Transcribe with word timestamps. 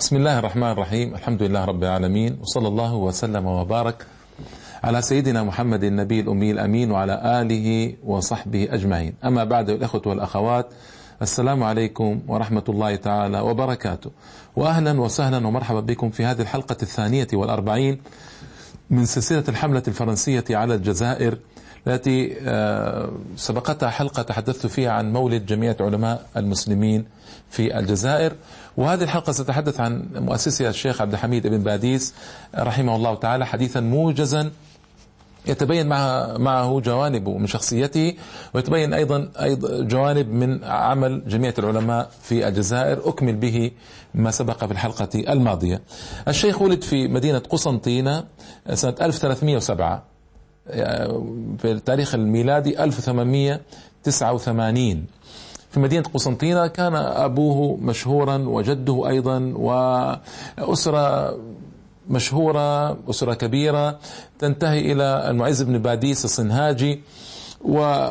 بسم 0.00 0.16
الله 0.16 0.38
الرحمن 0.38 0.70
الرحيم. 0.70 1.14
الحمد 1.14 1.42
لله 1.42 1.64
رب 1.64 1.82
العالمين. 1.84 2.38
وصلى 2.42 2.68
الله 2.68 2.94
وسلم 2.94 3.46
وبارك 3.46 4.06
على 4.84 5.02
سيدنا 5.02 5.42
محمد 5.42 5.84
النبي 5.84 6.20
الأمي 6.20 6.50
الأمين 6.50 6.90
وعلى 6.90 7.40
آله 7.40 7.94
وصحبه 8.04 8.68
أجمعين. 8.70 9.14
أما 9.24 9.44
بعد 9.44 9.70
الأخوة 9.70 10.02
والأخوات 10.06 10.66
السلام 11.22 11.62
عليكم 11.62 12.20
ورحمة 12.28 12.64
الله 12.68 12.96
تعالى 12.96 13.40
وبركاته. 13.40 14.10
وأهلا 14.56 15.00
وسهلا 15.00 15.46
ومرحبا 15.46 15.80
بكم 15.80 16.10
في 16.10 16.24
هذه 16.24 16.40
الحلقة 16.40 16.76
الثانية 16.82 17.28
والأربعين 17.32 18.00
من 18.90 19.04
سلسلة 19.04 19.44
الحملة 19.48 19.82
الفرنسية 19.88 20.44
على 20.50 20.74
الجزائر 20.74 21.38
التي 21.86 22.36
آه، 22.40 23.12
سبقتها 23.36 23.90
حلقة 23.90 24.22
تحدثت 24.22 24.66
فيها 24.66 24.90
عن 24.90 25.12
مولد 25.12 25.46
جمعية 25.46 25.76
علماء 25.80 26.26
المسلمين 26.36 27.04
في 27.50 27.78
الجزائر. 27.78 28.32
وهذه 28.76 29.02
الحلقة 29.02 29.32
ستتحدث 29.32 29.80
عن 29.80 30.06
مؤسسها 30.14 30.70
الشيخ 30.70 31.00
عبد 31.00 31.12
الحميد 31.12 31.46
بن 31.46 31.58
باديس 31.58 32.14
رحمه 32.58 32.96
الله 32.96 33.14
تعالى 33.14 33.46
حديثا 33.46 33.80
موجزا 33.80 34.50
يتبين 35.46 35.86
معه, 35.88 36.36
معه 36.38 36.80
جوانب 36.80 37.28
من 37.28 37.46
شخصيته 37.46 38.14
ويتبين 38.54 38.94
أيضا 38.94 39.28
أيضا 39.40 39.82
جوانب 39.84 40.28
من 40.32 40.64
عمل 40.64 41.22
جمعيه 41.28 41.54
العلماء 41.58 42.10
في 42.22 42.48
الجزائر 42.48 43.08
أكمل 43.08 43.36
به 43.36 43.70
ما 44.14 44.30
سبق 44.30 44.64
في 44.64 44.72
الحلقة 44.72 45.08
الماضية. 45.32 45.82
الشيخ 46.28 46.62
ولد 46.62 46.82
في 46.82 47.08
مدينة 47.08 47.38
قسنطينة 47.38 48.24
سنة 48.74 48.94
1307 49.00 50.02
في 51.58 51.64
التاريخ 51.64 52.14
الميلادي 52.14 52.84
1889 52.84 55.04
في 55.70 55.80
مدينة 55.80 56.02
قسنطينة 56.14 56.66
كان 56.66 56.94
أبوه 56.96 57.76
مشهورا 57.76 58.36
وجده 58.36 59.08
أيضا 59.08 59.52
وأسرة 59.56 61.36
مشهورة 62.08 62.96
أسرة 63.10 63.34
كبيرة 63.34 63.98
تنتهي 64.38 64.92
إلى 64.92 65.30
المعز 65.30 65.62
بن 65.62 65.78
باديس 65.78 66.24
الصنهاجي 66.24 67.00
و 67.64 68.04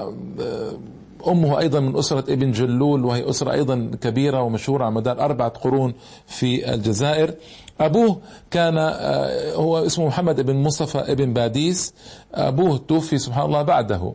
أمه 1.28 1.60
أيضا 1.60 1.80
من 1.80 1.98
أسرة 1.98 2.34
ابن 2.34 2.52
جلول 2.52 3.06
وهي 3.06 3.30
أسرة 3.30 3.52
أيضا 3.52 3.92
كبيرة 4.02 4.42
ومشهورة 4.42 4.84
على 4.84 4.94
مدار 4.94 5.20
أربعة 5.20 5.50
قرون 5.50 5.94
في 6.28 6.74
الجزائر. 6.74 7.34
أبوه 7.80 8.20
كان 8.52 8.78
آه، 8.78 9.54
هو 9.54 9.86
اسمه 9.86 10.08
محمد 10.08 10.42
بن 10.42 10.56
مصطفى 10.56 10.98
ابن 10.98 11.34
باديس. 11.34 11.94
أبوه 12.34 12.78
توفي 12.78 13.18
سبحان 13.18 13.46
الله 13.46 13.62
بعده. 13.62 14.14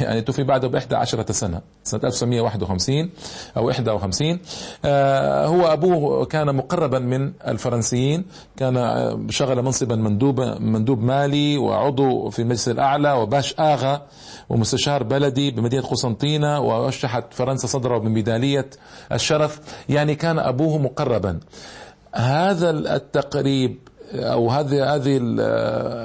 يعني 0.00 0.20
توفي 0.20 0.42
بعده 0.42 0.68
بإحدى 0.68 0.96
عشرة 0.96 1.32
سنة 1.32 1.60
سنة 1.84 2.00
1951 2.04 3.10
أو 3.56 3.66
51 3.66 4.38
آه 4.84 5.46
هو 5.46 5.72
أبوه 5.72 6.24
كان 6.24 6.54
مقربا 6.54 6.98
من 6.98 7.32
الفرنسيين 7.48 8.24
كان 8.56 8.76
آه، 8.76 9.26
شغل 9.30 9.62
منصبا 9.62 9.96
مندوب 9.96 10.40
مندوب 10.40 11.02
مالي 11.02 11.58
وعضو 11.58 12.30
في 12.30 12.42
المجلس 12.42 12.68
الأعلى 12.68 13.12
وباش 13.12 13.54
آغا 13.60 14.02
ومستشار 14.48 15.02
بلدي 15.02 15.50
بمدينة 15.50 15.82
قسنطينة 15.82 16.60
ورشحت 16.60 17.24
فرنسا 17.34 17.66
صدره 17.66 17.98
بميدالية 17.98 18.70
الشرف. 19.12 19.60
يعني 19.88 20.14
كان 20.14 20.38
أبوه 20.38 20.78
مقربا. 20.78 21.40
هذا 22.14 22.70
التقريب 22.70 23.78
أو 24.14 24.50
هذه 24.50 24.94
هذه 24.94 25.18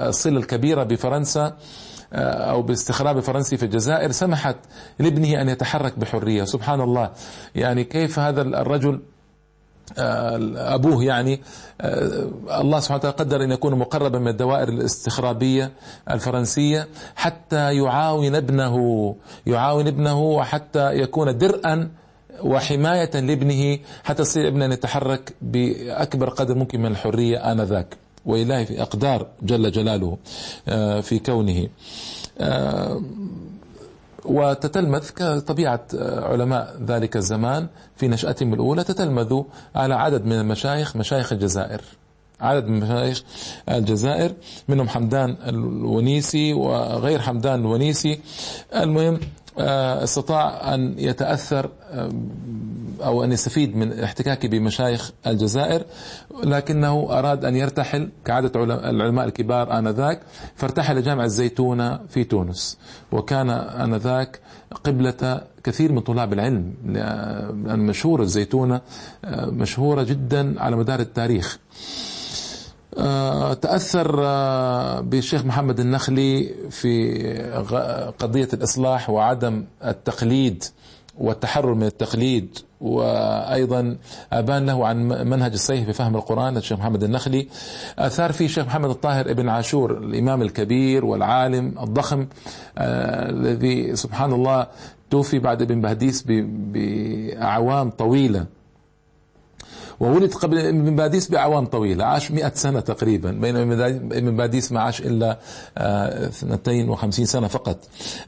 الصلة 0.10 0.38
الكبيرة 0.38 0.84
بفرنسا 0.84 1.46
آه، 1.46 1.54
أو 2.14 2.62
باستخراب 2.62 3.20
فرنسي 3.20 3.58
في 3.58 3.64
الجزائر 3.64 4.12
سمحت 4.12 4.56
لابنه 5.00 5.42
أن 5.42 5.50
يتحرك 5.50 6.00
بحرية. 6.00 6.44
سبحان 6.44 6.82
الله. 6.82 7.12
يعني 7.56 7.84
كيف 7.84 8.20
هذا 8.20 8.42
الرجل 8.42 9.02
آه، 9.98 10.76
أبوه 10.76 11.04
يعني 11.04 11.42
آه، 11.82 12.30
الله 12.62 12.80
سبحانه 12.80 12.98
وتعالى 13.00 13.18
قدر 13.18 13.44
أن 13.44 13.52
يكون 13.52 13.76
مقربا 13.76 14.20
من 14.20 14.28
الدوائر 14.28 14.70
الاستخرابية 14.70 15.72
الفرنسية 16.12 16.88
حتى 17.16 17.76
يعاون 17.78 18.36
ابنه 18.36 18.76
يعاون 19.46 19.88
ابنه 19.88 20.20
وحتى 20.20 20.94
يكون 20.94 21.38
درءا 21.38 21.90
وحماية 22.44 23.20
لابنه 23.20 23.80
حتى 24.04 24.22
يصير 24.22 24.48
ابنه 24.48 24.74
يتحرك 24.74 25.34
بأكبر 25.42 26.30
قدر 26.30 26.56
ممكن 26.56 26.82
من 26.82 26.92
الحرية 26.92 27.52
آنذاك. 27.52 27.98
وإله 28.26 28.64
في 28.64 28.82
أقدار 28.82 29.28
جل 29.42 29.72
جلاله 29.72 30.18
آه، 30.68 31.02
في 31.02 31.20
كونه. 31.20 31.68
آه، 32.40 33.02
وتتلمذ 34.26 35.10
كطبيعة 35.10 35.86
آه، 35.96 36.26
علماء 36.26 36.78
ذلك 36.88 37.18
الزمان 37.18 37.68
في 37.96 38.08
نشأتهم 38.08 38.54
الأولى 38.54 38.84
تتلمذوا 38.84 39.44
على 39.76 39.96
عدد 39.96 40.26
من 40.26 40.34
المشايخ 40.34 40.96
مشايخ 40.96 41.34
الجزائر. 41.34 41.82
عدد 42.42 42.68
من 42.68 42.80
مشايخ 42.80 43.24
الجزائر 43.70 44.34
منهم 44.68 44.90
حمدان 44.90 45.38
الونيسي 45.48 46.54
وغير 46.54 47.20
حمدان 47.20 47.60
الونيسي. 47.60 48.20
المهم 48.76 49.20
استطاع 49.58 50.74
أن 50.74 50.96
يتأثر 50.98 51.70
آه، 51.92 52.12
أو 53.04 53.24
أن 53.24 53.32
يستفيد 53.32 53.76
من 53.76 54.00
احتكاكه 54.00 54.48
بمشايخ 54.48 55.12
الجزائر 55.28 55.84
لكنه 56.44 57.08
أراد 57.10 57.46
أن 57.46 57.56
يرتحل 57.56 58.10
كعادة 58.26 58.64
العلماء 58.64 59.26
الكبار 59.26 59.80
آنذاك 59.80 60.22
فارتحل 60.56 60.96
لجامع 60.96 61.24
الزيتونة 61.24 62.00
في 62.10 62.24
تونس 62.24 62.78
وكان 63.12 63.50
آنذاك 63.50 64.40
قبلة 64.84 65.42
كثير 65.64 65.92
من 65.92 66.00
طلاب 66.00 66.34
العلم 66.34 66.74
لأن 66.86 67.80
مشهور 67.80 68.22
الزيتونة 68.22 68.82
آه، 69.26 69.46
مشهورة 69.46 70.04
جدا 70.04 70.62
على 70.62 70.76
مدار 70.76 71.00
التاريخ. 71.00 71.60
آه، 71.60 72.09
تأثر 73.54 74.20
آه، 74.24 75.00
بالشيخ 75.00 75.46
محمد 75.46 75.80
النخلي 75.80 76.50
في 76.70 77.24
قضية 78.20 78.48
الإصلاح 78.54 79.10
وعدم 79.10 79.66
التقليد 79.86 80.64
والتحرر 81.18 81.74
من 81.74 81.84
التقليد. 81.84 82.58
وأيضا 82.82 83.98
أبان 84.34 84.66
له 84.66 84.88
عن 84.88 85.08
منهج 85.08 85.52
الصحيح 85.54 85.86
في 85.86 85.94
فهم 85.94 86.16
القرآن 86.16 86.58
الشيخ 86.58 86.80
محمد 86.80 87.04
النخلي. 87.04 87.48
أثار 88.00 88.32
فيه 88.32 88.46
الشيخ 88.46 88.66
محمد 88.66 88.90
الطاهر 88.90 89.32
ابن 89.32 89.50
عاشور 89.50 89.98
الإمام 89.98 90.42
الكبير 90.42 91.06
والعالم 91.06 91.80
الضخم 91.80 92.28
آه، 92.78 93.30
الذي 93.30 93.96
سبحان 93.96 94.34
الله 94.34 94.68
توفي 95.10 95.40
بعد 95.40 95.62
ابن 95.62 95.82
باديس 95.82 96.24
بأعوام 96.28 97.90
طويلة. 97.90 98.46
وولد 100.00 100.34
قبل 100.34 100.60
ابن 100.60 100.96
باديس 100.96 101.28
بأعوام 101.28 101.66
طويلة 101.66 102.06
عاش 102.06 102.32
مئة 102.32 102.52
سنة 102.56 102.80
تقريبا 102.80 103.32
بينما 103.32 103.88
ابن 103.88 104.38
باديس 104.38 104.72
ما 104.72 104.82
عاش 104.82 105.02
إلا 105.02 105.40
آه، 105.78 106.28
اثنتين 106.28 106.90
وخمسين 106.90 107.26
سنة 107.26 107.48
فقط. 107.48 107.78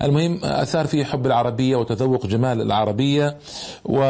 المهم 0.01 0.39
أثار 0.43 0.87
فيه 0.87 1.03
حب 1.03 1.25
العربية 1.25 1.75
وتذوق 1.75 2.25
جمال 2.25 2.61
العربية 2.61 3.37
و 3.85 4.01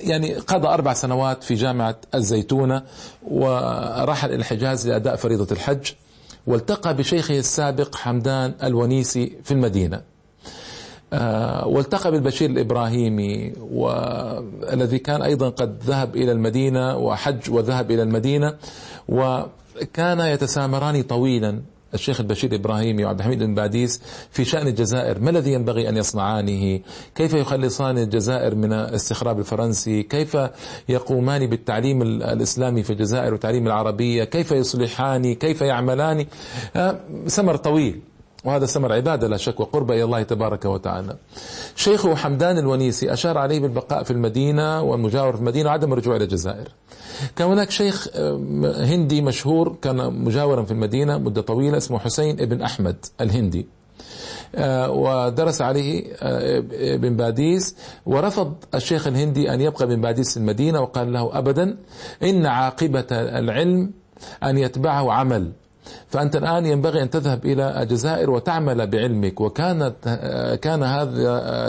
يعني 0.00 0.34
قضى 0.34 0.68
أربع 0.68 0.92
سنوات 0.92 1.44
في 1.44 1.54
جامعة 1.54 1.96
الزيتونة 2.14 2.82
ورحل 3.30 4.28
إلى 4.28 4.36
الحجاز 4.36 4.88
لأداء 4.88 5.16
فريضة 5.16 5.46
الحج 5.52 5.92
والتقى 6.46 6.96
بشيخه 6.96 7.38
السابق 7.38 7.96
حمدان 7.96 8.54
الونيسي 8.62 9.36
في 9.44 9.50
المدينة. 9.50 9.96
آه، 9.96 10.17
والتقى 11.66 12.10
بالبشير 12.10 12.50
الإبراهيمي 12.50 13.52
والذي 13.70 14.98
كان 14.98 15.22
أيضا 15.22 15.48
قد 15.48 15.82
ذهب 15.86 16.16
إلى 16.16 16.32
المدينة 16.32 16.96
وحج 16.96 17.50
وذهب 17.50 17.90
إلى 17.90 18.02
المدينة 18.02 18.54
وكان 19.08 20.20
يتسامران 20.20 21.02
طويلا 21.02 21.62
الشيخ 21.94 22.20
البشير 22.20 22.50
الإبراهيمي 22.50 23.04
وعبد 23.04 23.18
الحميد 23.18 23.38
بن 23.42 23.54
باديس 23.54 24.00
في 24.30 24.44
شأن 24.44 24.66
الجزائر 24.66 25.20
ما 25.20 25.30
الذي 25.30 25.52
ينبغي 25.52 25.88
أن 25.88 25.96
يصنعانه؟ 25.96 26.80
كيف 27.14 27.34
يخلصان 27.34 27.98
الجزائر 27.98 28.54
من 28.54 28.72
الاستخراب 28.72 29.38
الفرنسي؟ 29.38 30.02
كيف 30.02 30.36
يقومان 30.88 31.46
بالتعليم 31.46 32.02
الإسلامي 32.02 32.82
في 32.82 32.90
الجزائر 32.90 33.32
والتعليم 33.32 33.66
العربية؟ 33.66 34.24
كيف 34.24 34.52
يصلحان؟ 34.52 35.34
كيف 35.34 35.60
يعملان؟ 35.60 36.26
آه، 36.76 37.00
سمر 37.26 37.56
طويل 37.56 38.00
وهذا 38.44 38.66
ثمر 38.66 38.92
عبادة 38.92 39.28
لا 39.28 39.36
شك 39.36 39.60
وقرب 39.60 39.90
إلى 39.90 40.04
الله 40.04 40.22
تبارك 40.22 40.64
وتعالى. 40.64 41.16
شيخه 41.76 42.14
حمدان 42.14 42.58
الونيسي 42.58 43.12
أشار 43.12 43.38
عليه 43.38 43.60
بالبقاء 43.60 44.02
في 44.02 44.10
المدينة 44.10 44.82
والمجاورة 44.82 45.32
في 45.32 45.38
المدينة 45.38 45.68
وعدم 45.68 45.92
الرجوع 45.92 46.16
إلى 46.16 46.24
الجزائر. 46.24 46.68
كان 47.36 47.48
هناك 47.48 47.70
شيخ 47.70 48.08
هندي 48.62 49.22
مشهور 49.22 49.76
كان 49.82 50.24
مجاورا 50.24 50.62
في 50.62 50.70
المدينة 50.70 51.18
مدة 51.18 51.40
طويلة 51.42 51.76
اسمه 51.76 51.98
حسين 51.98 52.40
ابن 52.40 52.62
أحمد 52.62 52.96
الهندي. 53.20 53.66
آه، 54.54 54.90
ودرس 54.90 55.62
عليه 55.62 56.04
آه، 56.22 56.58
ابن 56.94 57.16
باديس 57.16 57.76
ورفض 58.06 58.54
الشيخ 58.74 59.06
الهندي 59.06 59.54
أن 59.54 59.60
يبقى 59.60 59.84
ابن 59.84 60.00
باديس 60.00 60.30
في 60.30 60.36
المدينة 60.36 60.80
وقال 60.80 61.12
له 61.12 61.38
أبدا 61.38 61.76
إن 62.22 62.46
عاقبة 62.46 63.06
العلم 63.12 63.90
أن 64.42 64.58
يتبعه 64.58 65.12
عمل. 65.12 65.52
فأنت 66.08 66.36
الآن 66.36 66.66
ينبغي 66.66 67.02
أن 67.02 67.10
تذهب 67.10 67.46
إلى 67.46 67.82
الجزائر 67.82 68.30
وتعمل 68.30 68.86
بعلمك. 68.86 69.40
وكانت 69.40 69.94
كان 70.62 70.82
هذا 70.82 71.10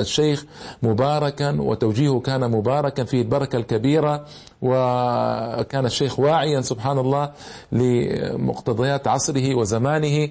الشيخ 0.01 0.45
مباركا 0.83 1.61
وتوجيهه 1.61 2.19
كان 2.19 2.51
مباركا 2.51 3.03
فيه 3.03 3.21
البركة 3.21 3.57
الكبيرة 3.57 4.25
وكان 4.61 5.85
الشيخ 5.85 6.19
واعيا 6.19 6.61
سبحان 6.61 6.97
الله 6.99 7.29
لمقتضيات 7.71 9.07
عصره 9.07 9.55
وزمانه. 9.55 10.29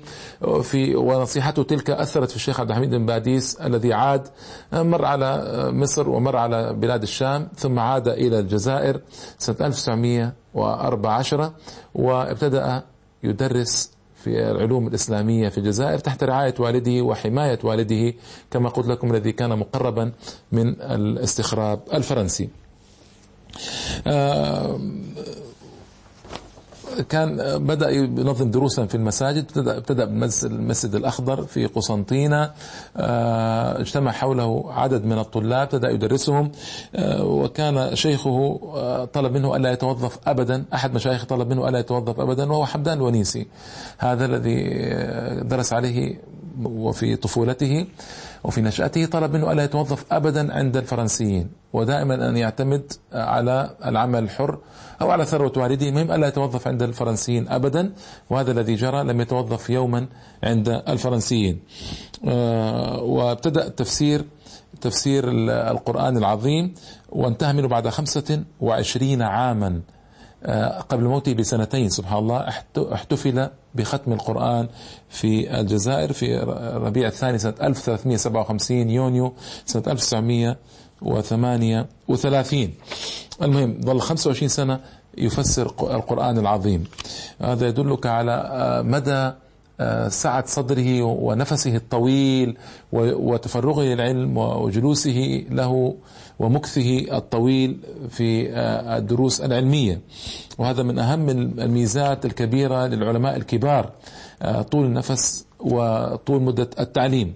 في 0.63 0.97
ونصيحته 0.97 1.63
تلك 1.63 1.91
أثرت 1.91 2.31
في 2.31 2.37
الشيخ 2.37 2.61
عبد 2.61 2.71
الحميد 2.71 2.91
بن 2.91 3.07
باديس 3.07 3.57
الذي 3.57 3.93
عاد 3.93 4.29
مر 4.73 5.05
على 5.05 5.45
مصر 5.73 6.09
ومر 6.09 6.37
على 6.37 6.73
بلاد 6.73 7.03
الشام 7.03 7.49
ثم 7.57 7.79
عاد 7.79 8.09
إلى 8.09 8.39
الجزائر 8.39 9.01
سنة 9.39 9.57
1914 9.61 11.51
وابتدأ 11.95 12.83
يدرس 13.23 13.91
في 14.25 14.51
العلوم 14.51 14.87
الإسلامية 14.87 15.49
في 15.49 15.59
الجزائر 15.59 15.99
تحت 15.99 16.25
رعاية 16.25 16.55
والده 16.59 17.03
وحماية 17.03 17.59
والده 17.63 18.15
كما 18.51 18.69
قلت 18.69 18.87
لكم 18.87 19.15
الذي 19.15 19.33
كان 19.33 19.59
مقربا 19.59 20.13
من 20.53 20.81
الاستخراب 20.83 21.81
الفرنسي. 21.95 22.49
آه، 24.07 24.81
كان 27.03 27.59
بدأ 27.67 27.91
ينظم 27.91 28.51
دروسا 28.51 28.87
في 28.87 28.95
المساجد 28.95 29.47
ابتدأ 29.57 30.05
بالمسجد 30.05 30.95
الأخضر 30.95 31.43
في 31.43 31.67
قسنطينة 31.67 32.51
آه، 32.97 33.81
اجتمع 33.81 34.13
حوله 34.13 34.73
عدد 34.73 35.05
من 35.05 35.19
الطلاب 35.19 35.63
ابتدأ 35.63 35.91
يدرسهم 35.91 36.53
آه، 36.95 37.25
وكان 37.25 37.97
شيخه 37.97 38.59
طلب 39.13 39.33
منه 39.33 39.57
ألا 39.57 39.73
يتوظف 39.73 40.19
ابدا 40.27 40.65
أحد 40.75 40.95
مشايخه 40.95 41.27
طلب 41.27 41.51
منه 41.51 41.69
ألا 41.69 41.79
يتوظف 41.79 42.21
ابدا 42.21 42.53
وهو 42.53 42.67
حمدان 42.67 42.97
الونيسي 42.97 43.47
هذا 43.99 44.25
الذي 44.25 44.69
درس 45.43 45.73
عليه 45.73 46.19
وفي 46.65 47.17
طفولته 47.17 47.87
وفي 48.45 48.61
نشأته 48.61 49.07
طلب 49.07 49.35
منه 49.37 49.53
ألا 49.53 49.65
يتوظف 49.65 50.05
أبدا 50.13 50.55
عند 50.55 50.77
الفرنسيين 50.77 51.51
ودائما 51.73 52.29
أن 52.29 52.37
يعتمد 52.37 52.93
على 53.13 53.77
العمل 53.85 54.23
الحر 54.23 54.59
أو 55.01 55.11
على 55.11 55.25
ثروة 55.25 55.53
والده. 55.57 55.89
المهم 55.89 56.13
ألا 56.13 56.29
يتوظف 56.29 56.69
عند 56.69 56.83
الفرنسيين 56.83 57.49
أبدا 57.49 57.93
وهذا 58.31 58.51
الذي 58.53 58.75
جرى 58.75 59.05
لم 59.05 59.21
يتوظف 59.21 59.71
يوما 59.71 60.07
عند 60.45 60.69
الفرنسيين. 60.69 61.61
آه، 62.29 63.03
وابتدأ 63.03 63.69
تفسير 63.69 64.25
تفسير 64.81 65.25
القرآن 65.71 66.17
العظيم 66.17 66.75
وانتهى 67.09 67.53
منه 67.53 67.69
بعد 67.69 67.89
خمسة 67.89 68.45
وعشرين 68.61 69.23
عاما. 69.23 69.81
قبل 70.89 71.05
موته 71.05 71.35
بسنتين 71.35 71.89
سبحان 71.89 72.19
الله 72.19 72.49
احتفل 72.93 73.49
بختم 73.75 74.13
القرآن 74.13 74.69
في 75.09 75.61
الجزائر 75.61 76.13
في 76.13 76.39
ربيع 76.75 77.09
الثاني 77.09 77.39
سنة 77.39 77.55
1357 77.63 78.91
يونيو 78.91 79.33
سنة 79.67 79.83
1938 79.87 82.75
المهم 83.43 83.81
ظل 83.85 84.01
25 84.01 84.49
سنة 84.49 84.81
يفسر 85.19 85.67
القرآن 85.67 86.39
العظيم. 86.39 86.85
هذا 87.41 87.69
يدلك 87.69 88.07
على 88.07 88.33
آه، 88.33 88.83
مدى 88.83 89.13
آه، 89.13 89.37
سعة 90.09 90.47
صدره 90.47 91.03
ونفسه 91.03 91.77
الطويل 91.77 92.57
وتفرغه 92.93 93.83
للعلم 93.83 94.37
وجلوسه 94.39 95.45
له 95.51 95.95
ومكثه 96.39 97.17
الطويل 97.17 97.79
في 98.11 98.51
آه، 98.53 98.97
الدروس 98.99 99.41
العلمية. 99.41 100.01
وهذا 100.59 100.83
من 100.83 100.99
أهم 100.99 101.29
الميزات 101.31 102.25
الكبيرة 102.27 102.87
للعلماء 102.87 103.37
الكبار 103.37 103.91
آه، 104.43 104.63
طول 104.63 104.85
النفس 104.87 105.47
وطول 105.61 106.43
مدة 106.43 106.71
التعليم. 106.81 107.35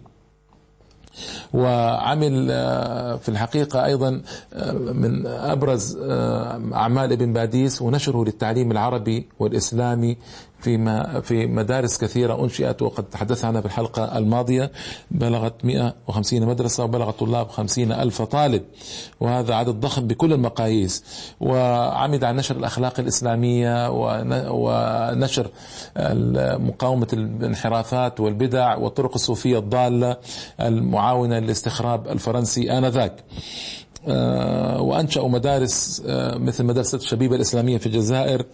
وعمل 1.55 2.49
آه، 2.51 3.17
في 3.17 3.29
الحقيقة 3.29 3.85
أيضا 3.85 4.23
آه، 4.55 4.73
من 4.73 5.27
أبرز 5.27 5.99
آه، 6.03 6.61
أعمال 6.75 7.13
ابن 7.13 7.33
باديس 7.33 7.83
ونشره 7.83 8.25
للتعليم 8.25 8.71
العربي 8.73 9.27
والإسلامي 9.39 10.17
في 10.63 11.23
في 11.23 11.47
مدارس 11.47 11.99
كثيرة 11.99 12.45
أنشئت 12.45 12.83
وقد 12.83 13.05
تحدثنا 13.05 13.49
عنها 13.49 13.61
في 13.61 13.67
الحلقة 13.67 14.19
الماضية. 14.19 14.73
بلغت 15.11 15.65
150 15.65 16.47
مدرسة 16.47 16.85
وبلغ 16.85 17.11
طلاب 17.11 17.49
50 17.49 17.93
ألف 17.93 18.23
طالب 18.23 18.63
وهذا 19.21 19.55
عدد 19.55 19.81
ضخم 19.81 20.07
بكل 20.07 20.33
المقاييس. 20.33 21.05
وعمد 21.41 22.25
على 22.25 22.37
نشر 22.39 22.57
الأخلاق 22.57 23.01
الإسلامية 23.01 23.91
ونشر 24.51 25.51
مقاومة 26.59 27.09
الانحرافات 27.13 28.21
والبدع 28.21 28.77
والطرق 28.77 29.15
الصوفية 29.15 29.59
الضالة 29.59 30.17
المعاونة 30.61 31.39
للاستخراب 31.39 32.09
الفرنسي 32.09 32.79
آنذاك. 32.79 33.15
آه، 34.09 34.81
وأنشأوا 34.81 35.29
مدارس 35.29 36.03
آه، 36.07 36.39
مثل 36.39 36.65
مدرسة 36.65 36.99
الشبيبة 36.99 37.37
الإسلامية 37.37 37.79
في 37.79 37.87
الجزائر 37.87 38.45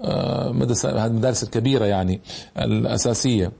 آه، 0.00 0.52
مدرسة 0.52 1.06
المدارس 1.06 1.42
الكبيرة 1.42 1.84
يعني 1.84 2.20
الأساسية. 2.58 3.52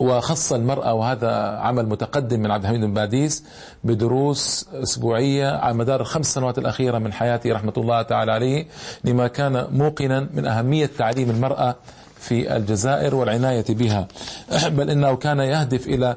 وخص 0.00 0.52
المرأة 0.52 0.94
وهذا 0.94 1.30
عمل 1.36 1.88
متقدم 1.88 2.40
من 2.40 2.50
عبد 2.50 2.62
الحميد 2.64 2.80
بن 2.80 2.94
باديس 2.94 3.44
بدروس 3.84 4.68
أسبوعية 4.74 5.48
على 5.48 5.74
مدار 5.74 6.00
الخمس 6.00 6.34
سنوات 6.34 6.58
الأخيرة 6.58 6.98
من 6.98 7.12
حياته 7.12 7.52
رحمة 7.52 7.72
الله 7.76 8.02
تعالى 8.02 8.32
عليه 8.32 8.66
لما 9.04 9.28
كان 9.28 9.66
موقنا 9.72 10.28
من 10.34 10.46
أهمية 10.46 10.90
تعليم 10.98 11.30
المرأة 11.30 11.76
في 12.20 12.56
الجزائر 12.56 13.14
والعناية 13.14 13.64
بها. 13.68 14.08
بل 14.76 14.90
إنه 14.90 15.14
كان 15.14 15.38
يهدف 15.38 15.88
إلى 15.88 16.16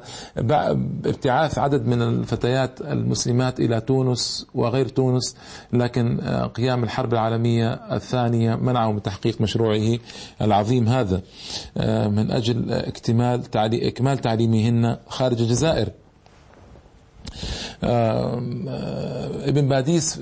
ابتعاث 1.06 1.58
عدد 1.58 1.88
من 1.88 2.02
الفتيات 2.02 2.82
المسلمات 2.82 3.60
إلى 3.60 3.82
تونس 3.82 4.48
وغير 4.56 4.88
تونس 4.88 5.36
لكن 5.74 6.20
آه، 6.20 6.46
قيام 6.46 6.84
الحرب 6.84 7.14
العالمية 7.14 7.74
الثانية 7.74 8.56
منعه 8.56 8.92
من 8.92 9.02
تحقيق 9.02 9.42
مشروعه 9.42 9.98
العظيم 10.42 10.88
هذا. 10.88 11.22
آه، 11.78 12.08
من 12.08 12.32
أجل 12.32 12.72
اكتمال 12.72 13.44
إكمال 13.56 14.18
تعليمهن 14.18 14.98
خارج 15.08 15.42
الجزائر. 15.42 15.90
آه، 17.84 18.42
ابن 19.46 19.68
باديس 19.68 20.20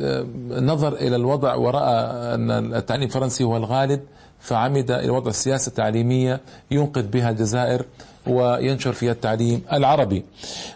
نظر 0.50 0.94
إلى 0.94 1.16
الوضع 1.16 1.56
ورأى 1.56 2.06
أن 2.36 2.74
التعليم 2.76 3.08
الفرنسي 3.08 3.44
هو 3.44 3.58
الغالب. 3.58 4.02
فعمد 4.42 4.92
إلى 4.92 5.10
وضع 5.10 5.30
السياسة 5.30 5.70
التعليمية 5.70 6.42
ينقذ 6.72 7.08
بها 7.08 7.30
الجزائر 7.30 7.86
وينشر 8.28 8.94
فيها 8.94 9.12
التعليم 9.12 9.62
العربي. 9.74 10.26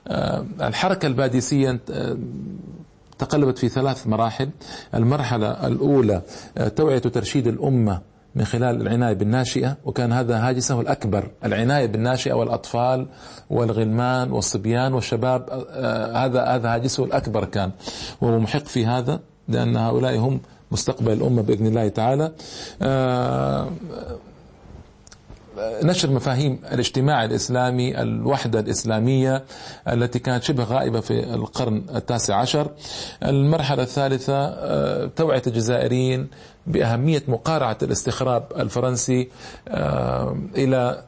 آه، 0.08 0.46
الحركة 0.62 1.06
الباديسية 1.06 1.80
آه، 1.92 2.18
تقلبت 3.20 3.58
في 3.58 3.70
ثلاث 3.70 4.08
مراحل. 4.08 4.50
المرحلة 4.96 5.68
الأولى 5.68 6.22
آه، 6.58 6.68
توعية 6.68 7.02
وترشيد 7.06 7.48
الأمة 7.48 8.02
من 8.36 8.46
خلال 8.46 8.82
العناية 8.82 9.14
بالناشئة 9.14 9.78
وكان 9.86 10.12
هذا 10.12 10.38
هاجسه 10.38 10.82
الأكبر 10.82 11.32
العناية 11.46 11.86
بالناشئة 11.86 12.34
والأطفال 12.34 13.08
والغلمان 13.50 14.32
والصبيان 14.32 14.94
والشباب. 14.94 15.50
هذا 16.16 16.44
هذا 16.44 16.74
هاجسه 16.74 17.04
الأكبر 17.04 17.46
كان 17.46 17.72
وهو 18.22 18.40
محق 18.40 18.66
في 18.66 18.86
هذا 18.86 19.20
لأن 19.48 19.78
هؤلاء 19.78 20.18
هم 20.18 20.40
مستقبل 20.76 21.12
الأمة 21.14 21.42
بإذن 21.42 21.68
الله 21.68 21.88
تعالى. 21.88 22.32
آه، 22.82 23.68
نشر 25.84 26.10
مفاهيم 26.12 26.60
الاجتماع 26.72 27.26
الإسلامي 27.26 28.02
الوحدة 28.02 28.60
الإسلامية 28.60 29.44
التي 29.88 30.20
كانت 30.20 30.44
شبه 30.44 30.64
غائبة 30.64 31.00
في 31.00 31.34
القرن 31.34 31.84
التاسع 31.96 32.36
عشر. 32.36 32.68
المرحلة 33.24 33.84
الثالثة 33.84 34.34
آه، 34.46 35.10
توعية 35.16 35.42
الجزائريين 35.48 36.28
بأهمية 36.68 37.24
مقارعة 37.28 37.78
الاستخراب 37.82 38.44
الفرنسي 38.60 39.30
آه، 39.68 40.38
إلى 40.56 41.04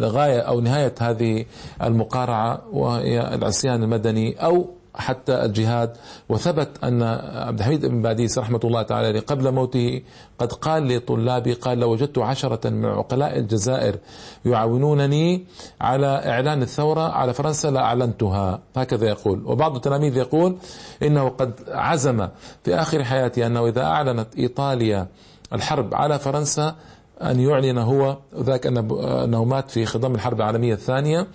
غاية 0.00 0.40
أو 0.40 0.60
نهاية 0.60 0.94
هذه 1.00 1.44
المقارعة 1.82 2.62
وهي 2.72 3.34
العصيان 3.34 3.82
المدني 3.82 4.44
أو 4.44 4.70
حتى 4.94 5.44
الجهاد. 5.44 5.96
وثبت 6.28 6.84
أن 6.84 7.02
عبد 7.34 7.58
الحميد 7.58 7.86
بن 7.86 8.02
باديس 8.02 8.38
رحمة 8.38 8.60
الله 8.64 8.82
تعالى 8.82 9.18
قبل 9.18 9.52
موته 9.52 10.02
قد 10.38 10.52
قال 10.52 10.88
لطلابي 10.96 11.52
قال 11.52 11.78
لو 11.78 11.92
وجدت 11.92 12.18
عشرة 12.18 12.70
من 12.70 12.84
عقلاء 12.84 13.38
الجزائر 13.38 13.96
يعاونونني 14.44 15.44
على 15.80 16.06
إعلان 16.06 16.62
الثورة 16.62 17.00
على 17.00 17.34
فرنسا 17.34 17.70
لأعلنتها. 17.70 18.58
هكذا 18.76 19.06
يقول. 19.08 19.42
وبعض 19.46 19.74
التلاميذ 19.74 20.16
يقول 20.16 20.56
إنه 21.02 21.28
قد 21.28 21.52
عزم 21.68 22.28
في 22.64 22.74
آخر 22.74 23.04
حياته 23.04 23.46
أنه 23.46 23.68
إذا 23.68 23.82
أعلنت 23.82 24.28
إيطاليا 24.38 25.06
الحرب 25.52 25.94
على 25.94 26.18
فرنسا 26.18 26.74
أن 27.22 27.40
يعلن 27.40 27.78
هو 27.78 28.16
ذاك 28.36 28.66
أنه 28.66 29.44
مات 29.44 29.70
في 29.70 29.86
خضم 29.86 30.14
الحرب 30.14 30.36
العالمية 30.36 30.74
الثانية 30.74 31.26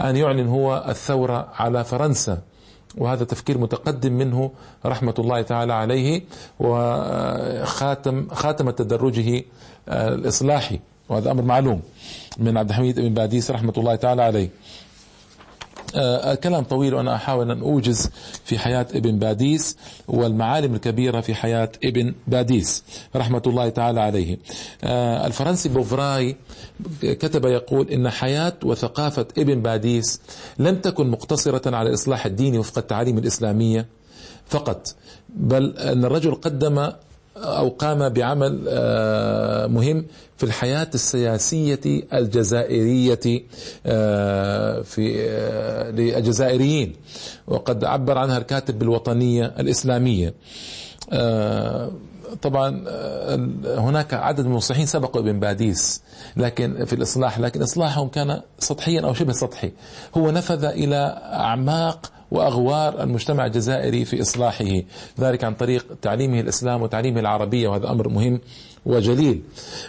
أن 0.00 0.16
يعلن 0.16 0.48
هو 0.48 0.84
الثورة 0.88 1.48
على 1.54 1.84
فرنسا. 1.84 2.38
وهذا 2.98 3.24
تفكير 3.24 3.58
متقدم 3.58 4.12
منه 4.12 4.50
رحمة 4.86 5.14
الله 5.18 5.42
تعالى 5.42 5.72
عليه 5.72 6.22
وخاتم 6.60 8.28
خاتم 8.32 8.70
تدرجه 8.70 9.44
آه، 9.88 10.08
الإصلاحي 10.14 10.80
وهذا 11.08 11.30
أمر 11.30 11.42
معلوم 11.42 11.80
من 12.38 12.56
عبد 12.56 12.68
الحميد 12.68 13.00
بن 13.00 13.14
باديس 13.14 13.50
رحمة 13.50 13.72
الله 13.78 13.94
تعالى 13.96 14.22
عليه. 14.22 14.48
كلام 16.34 16.64
طويل 16.64 16.94
وأنا 16.94 17.14
أحاول 17.14 17.50
أن 17.50 17.60
أوجز 17.60 18.10
في 18.44 18.58
حياة 18.58 18.86
ابن 18.94 19.18
باديس 19.18 19.76
والمعالم 20.08 20.74
الكبيرة 20.74 21.20
في 21.20 21.34
حياة 21.34 21.72
ابن 21.84 22.14
باديس. 22.26 22.84
رحمة 23.16 23.42
الله 23.46 23.68
تعالى 23.68 24.00
عليه. 24.00 24.38
آه 24.84 25.26
الفرنسي 25.26 25.68
بوفراي 25.68 26.36
كتب 27.02 27.44
يقول 27.44 27.88
إن 27.88 28.10
حياة 28.10 28.52
وثقافة 28.64 29.26
ابن 29.38 29.62
باديس 29.62 30.20
لم 30.58 30.76
تكن 30.76 31.10
مقتصرة 31.10 31.76
على 31.76 31.88
الإصلاح 31.88 32.26
الديني 32.26 32.58
وفق 32.58 32.78
التعاليم 32.78 33.18
الإسلامية 33.18 33.86
فقط 34.46 34.94
بل 35.28 35.76
أن 35.78 36.04
الرجل 36.04 36.34
قدم 36.34 36.92
أو 37.36 37.68
قام 37.68 38.08
بعمل 38.08 38.64
آه، 38.68 39.66
مهم 39.66 40.06
في 40.36 40.44
الحياة 40.44 40.88
السياسية 40.94 41.80
الجزائرية 42.12 43.42
آه، 43.86 44.82
في 44.82 45.14
آه، 45.28 45.90
للجزائريين. 45.90 46.92
وقد 47.46 47.84
عبر 47.84 48.18
عنها 48.18 48.38
الكاتب 48.38 48.78
بالوطنية 48.78 49.54
الإسلامية. 49.58 50.34
طبعا 52.42 52.84
هناك 53.78 54.14
عدد 54.14 54.40
من 54.40 54.50
المصلحين 54.50 54.86
سبقوا 54.86 55.22
ابن 55.22 55.40
باديس 55.40 56.02
لكن 56.36 56.84
في 56.84 56.92
الإصلاح 56.92 57.38
لكن 57.38 57.62
إصلاحهم 57.62 58.08
كان 58.08 58.40
سطحيا 58.58 59.00
أو 59.00 59.14
شبه 59.14 59.32
سطحي. 59.32 59.72
هو 60.16 60.30
نفذ 60.30 60.64
إلى 60.64 61.22
أعماق 61.32 62.12
وأغوار 62.32 63.02
المجتمع 63.02 63.46
الجزائري 63.46 64.04
في 64.04 64.22
إصلاحه 64.22 64.82
ذلك 65.20 65.44
عن 65.44 65.54
طريق 65.54 65.86
تعليمه 66.02 66.40
الإسلام 66.40 66.82
وتعليمه 66.82 67.20
العربية 67.20 67.68
وهذا 67.68 67.90
أمر 67.90 68.08
مهم 68.08 68.40
وجليل. 68.86 69.42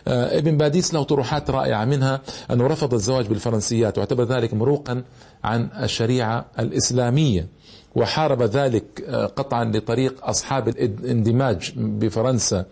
آه، 0.08 0.38
ابن 0.38 0.58
باديس 0.58 0.94
له 0.94 1.04
طروحات 1.04 1.50
رائعة 1.50 1.86
منها 1.86 2.22
أنه 2.52 2.68
رفض 2.68 2.94
الزواج 2.94 3.28
بالفرنسيات 3.28 3.98
واعتبر 3.98 4.24
ذلك 4.24 4.54
مروقا 4.54 5.04
عن 5.44 5.70
الشريعة 5.84 6.46
الإسلامية 6.60 7.48
وحارب 7.96 8.44
ذلك 8.44 8.84
آه، 9.08 9.26
قطعا 9.26 9.66
لطريق 9.66 10.26
أصحاب 10.26 10.68
الاندماج 10.68 11.74
بفرنسا. 11.76 12.66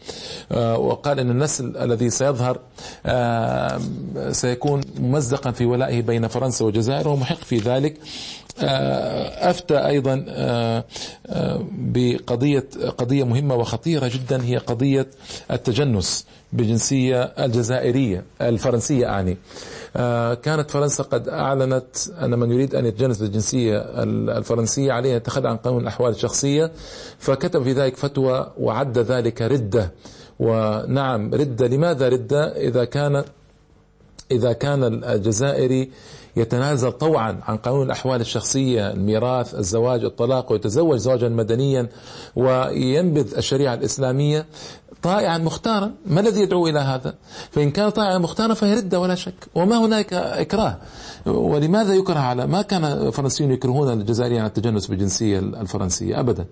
آه، 0.51 0.77
وقال 0.77 1.19
إن 1.19 1.29
النسل 1.31 1.77
الذي 1.77 2.09
سيظهر 2.09 2.59
سيكون 4.31 4.81
ممزقا 4.99 5.51
في 5.51 5.65
ولائه 5.65 6.01
بين 6.01 6.27
فرنسا 6.27 6.65
والجزائر 6.65 7.07
وهو 7.07 7.17
محق 7.17 7.37
في 7.37 7.57
ذلك. 7.57 7.97
أفتى 8.59 9.77
أيضا 9.87 10.25
آه، 10.29 10.85
آه، 11.27 11.65
بقضية 11.71 12.67
قضية 12.97 13.23
مهمة 13.23 13.55
وخطيرة 13.55 14.07
جدا 14.07 14.43
هي 14.43 14.57
قضية 14.57 15.07
التجنس 15.51 16.25
بالجنسيه 16.53 17.21
الجزائرية 17.23 18.23
الفرنسية 18.41 19.07
أعني. 19.07 19.37
كانت 20.35 20.71
فرنسا 20.71 21.03
قد 21.03 21.27
أعلنت 21.27 21.95
أن 22.21 22.39
من 22.39 22.51
يريد 22.51 22.75
أن 22.75 22.85
يتجنس 22.85 23.21
بالجنسية 23.21 23.77
الفرنسية 24.37 24.91
عليه 24.91 25.11
ان 25.11 25.15
يتخلى 25.17 25.49
عن 25.49 25.57
قانون 25.57 25.81
الأحوال 25.81 26.11
الشخصية 26.11 26.71
فكتب 27.19 27.63
في 27.63 27.73
ذلك 27.73 27.97
فتوى 27.97 28.51
وعد 28.59 28.97
ذلك 28.97 29.41
ردة. 29.41 29.91
ونعم 30.39 31.33
ردة. 31.33 31.67
لماذا 31.67 32.09
ردة؟ 32.09 32.57
إذا 32.57 32.85
كان 32.85 33.23
إذا 34.31 34.53
كان 34.53 34.83
الجزائري 35.03 35.91
يتنازل 36.35 36.91
طوعا 36.91 37.39
عن 37.47 37.57
قانون 37.57 37.85
الأحوال 37.85 38.21
الشخصية 38.21 38.91
الميراث 38.91 39.55
الزواج 39.55 40.03
الطلاق 40.03 40.51
ويتزوج 40.51 40.97
زواجا 40.97 41.29
مدنيا 41.29 41.87
وينبذ 42.35 43.37
الشريعة 43.37 43.73
الإسلامية 43.73 44.45
طائعا 45.03 45.37
مختارا. 45.37 45.91
ما 46.05 46.19
الذي 46.21 46.41
يدعو 46.41 46.67
إلى 46.67 46.79
هذا؟ 46.79 47.15
فإن 47.51 47.71
كان 47.71 47.89
طائعا 47.89 48.17
مختارا 48.17 48.53
فهي 48.53 48.73
ردة 48.73 48.99
ولا 48.99 49.15
شك. 49.15 49.33
وما 49.55 49.85
هناك 49.85 50.13
إكراه. 50.13 50.77
ولماذا 51.25 51.93
يكره 51.93 52.19
على 52.19 52.47
ما 52.47 52.61
كان 52.61 52.85
الفرنسيون 52.85 53.51
يكرهون 53.51 53.93
الجزائريين 53.93 54.41
على 54.41 54.47
التجنس 54.47 54.87
بالجنسية 54.87 55.39
الفرنسية؟ 55.39 56.19
أبدا. 56.19 56.45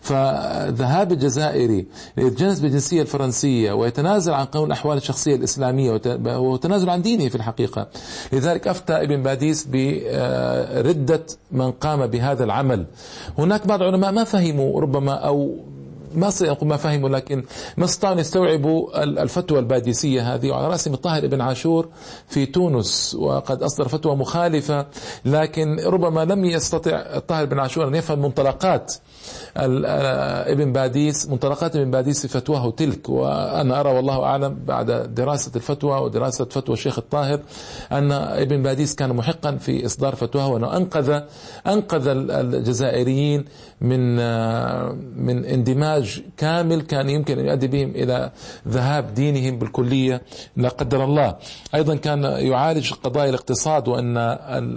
فذهاب 0.00 1.12
الجزائري 1.12 1.86
ليتجنس 2.16 2.60
بالجنسية 2.60 3.02
الفرنسية 3.02 3.72
ويتنازل 3.72 4.32
عن 4.32 4.44
قانون 4.44 4.66
الأحوال 4.66 4.96
الشخصية 4.96 5.36
الإسلامية 5.36 6.00
وتنازل 6.26 6.90
عن 6.90 7.02
دينه 7.02 7.28
في 7.28 7.34
الحقيقة. 7.34 7.88
لذلك 8.32 8.68
أفتى 8.68 8.92
ابن 8.92 9.22
باديس 9.22 9.66
بردة 9.66 11.26
من 11.52 11.70
قام 11.70 12.06
بهذا 12.06 12.44
العمل. 12.44 12.86
هناك 13.38 13.66
بعض 13.66 13.82
العلماء 13.82 14.12
ما 14.12 14.24
فهموا 14.24 14.80
ربما 14.80 15.12
أو 15.12 15.56
ما 16.14 16.32
ما 16.62 16.76
فهموا 16.76 17.08
لكن 17.08 17.44
ما 17.76 17.84
استطاعوا 17.84 18.20
يستوعبوا 18.20 19.02
الفتوى 19.02 19.58
الباديسية 19.58 20.34
هذه. 20.34 20.50
وعلى 20.50 20.68
رأسهم 20.68 20.94
الطاهر 20.94 21.26
بن 21.26 21.40
عاشور 21.40 21.88
في 22.28 22.46
تونس 22.46 23.14
وقد 23.14 23.62
أصدر 23.62 23.88
فتوى 23.88 24.16
مخالفة 24.16 24.86
لكن 25.24 25.80
ربما 25.80 26.24
لم 26.24 26.44
يستطع 26.44 26.90
الطاهر 26.90 27.44
بن 27.44 27.58
عاشور 27.58 27.88
أن 27.88 27.94
يفهم 27.94 28.18
منطلقات 28.22 28.94
ابن 29.56 30.72
باديس. 30.72 31.28
منطلقات 31.28 31.76
ابن 31.76 31.90
باديس 31.90 32.26
في 32.26 32.28
فتواه 32.28 32.70
تلك. 32.70 33.08
وأنا 33.08 33.80
أرى 33.80 33.90
والله 33.90 34.22
أعلم 34.24 34.58
بعد 34.66 35.14
دراسة 35.14 35.52
الفتوى 35.56 36.00
ودراسة 36.00 36.44
فتوى 36.44 36.74
الشيخ 36.74 36.98
الطاهر 36.98 37.40
أن 37.92 38.12
ابن 38.12 38.62
باديس 38.62 38.94
كان 38.94 39.16
محقا 39.16 39.56
في 39.56 39.86
إصدار 39.86 40.14
فتواه 40.14 40.48
وأنه 40.48 40.76
أنقذ 40.76 41.20
أنقذ 41.66 42.08
الجزائريين 42.08 43.44
من 43.80 44.16
من 45.26 45.44
اندماج 45.44 45.95
كامل 46.36 46.80
كان 46.80 47.10
يمكن 47.10 47.38
أن 47.38 47.46
يؤدي 47.46 47.66
بهم 47.66 47.90
إلى 47.90 48.30
ذهاب 48.68 49.14
دينهم 49.14 49.58
بالكلية 49.58 50.22
لا 50.56 50.68
قدر 50.68 51.04
الله. 51.04 51.36
أيضا 51.74 51.96
كان 51.96 52.24
يعالج 52.24 52.92
قضايا 52.92 53.28
الاقتصاد 53.28 53.88
وأن 53.88 54.16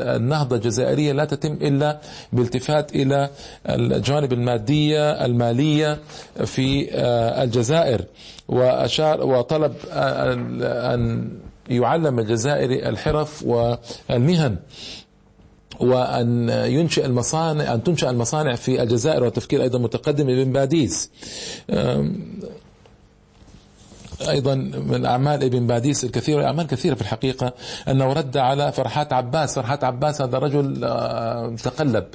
النهضة 0.01 0.55
الجزائرية 0.55 1.11
لا 1.11 1.25
تتم 1.25 1.53
إلا 1.53 1.99
بالتفات 2.33 2.95
إلى 2.95 3.29
الجوانب 3.69 4.33
المادية 4.33 5.25
المالية 5.25 5.99
في 6.45 6.89
آه، 6.91 7.43
الجزائر. 7.43 8.01
وأشار 8.47 9.25
وطلب 9.27 9.73
أن 9.91 11.29
يعلم 11.69 12.19
الجزائري 12.19 12.89
الحرف 12.89 13.43
والمهن. 13.43 14.55
وأن 15.79 16.49
ينشئ 16.49 17.05
المصانع 17.05 17.73
أن 17.73 17.83
تنشأ 17.83 18.09
المصانع 18.09 18.55
في 18.55 18.83
الجزائر 18.83 19.23
وتفكير 19.23 19.61
أيضا 19.61 19.79
متقدم 19.79 20.29
ابن 20.29 20.51
باديس 20.51 21.09
أيضا 24.29 24.55
من 24.87 25.05
أعمال 25.05 25.43
ابن 25.43 25.67
باديس 25.67 26.03
الكثيره 26.03 26.45
أعمال 26.45 26.67
كثيرة 26.67 26.95
في 26.95 27.01
الحقيقة 27.01 27.53
أنه 27.87 28.13
رد 28.13 28.37
على 28.37 28.71
فرحات 28.71 29.13
عباس. 29.13 29.55
فرحات 29.55 29.83
عباس 29.83 30.21
هذا 30.21 30.37
رجل 30.37 30.79
تقلب 31.63 32.05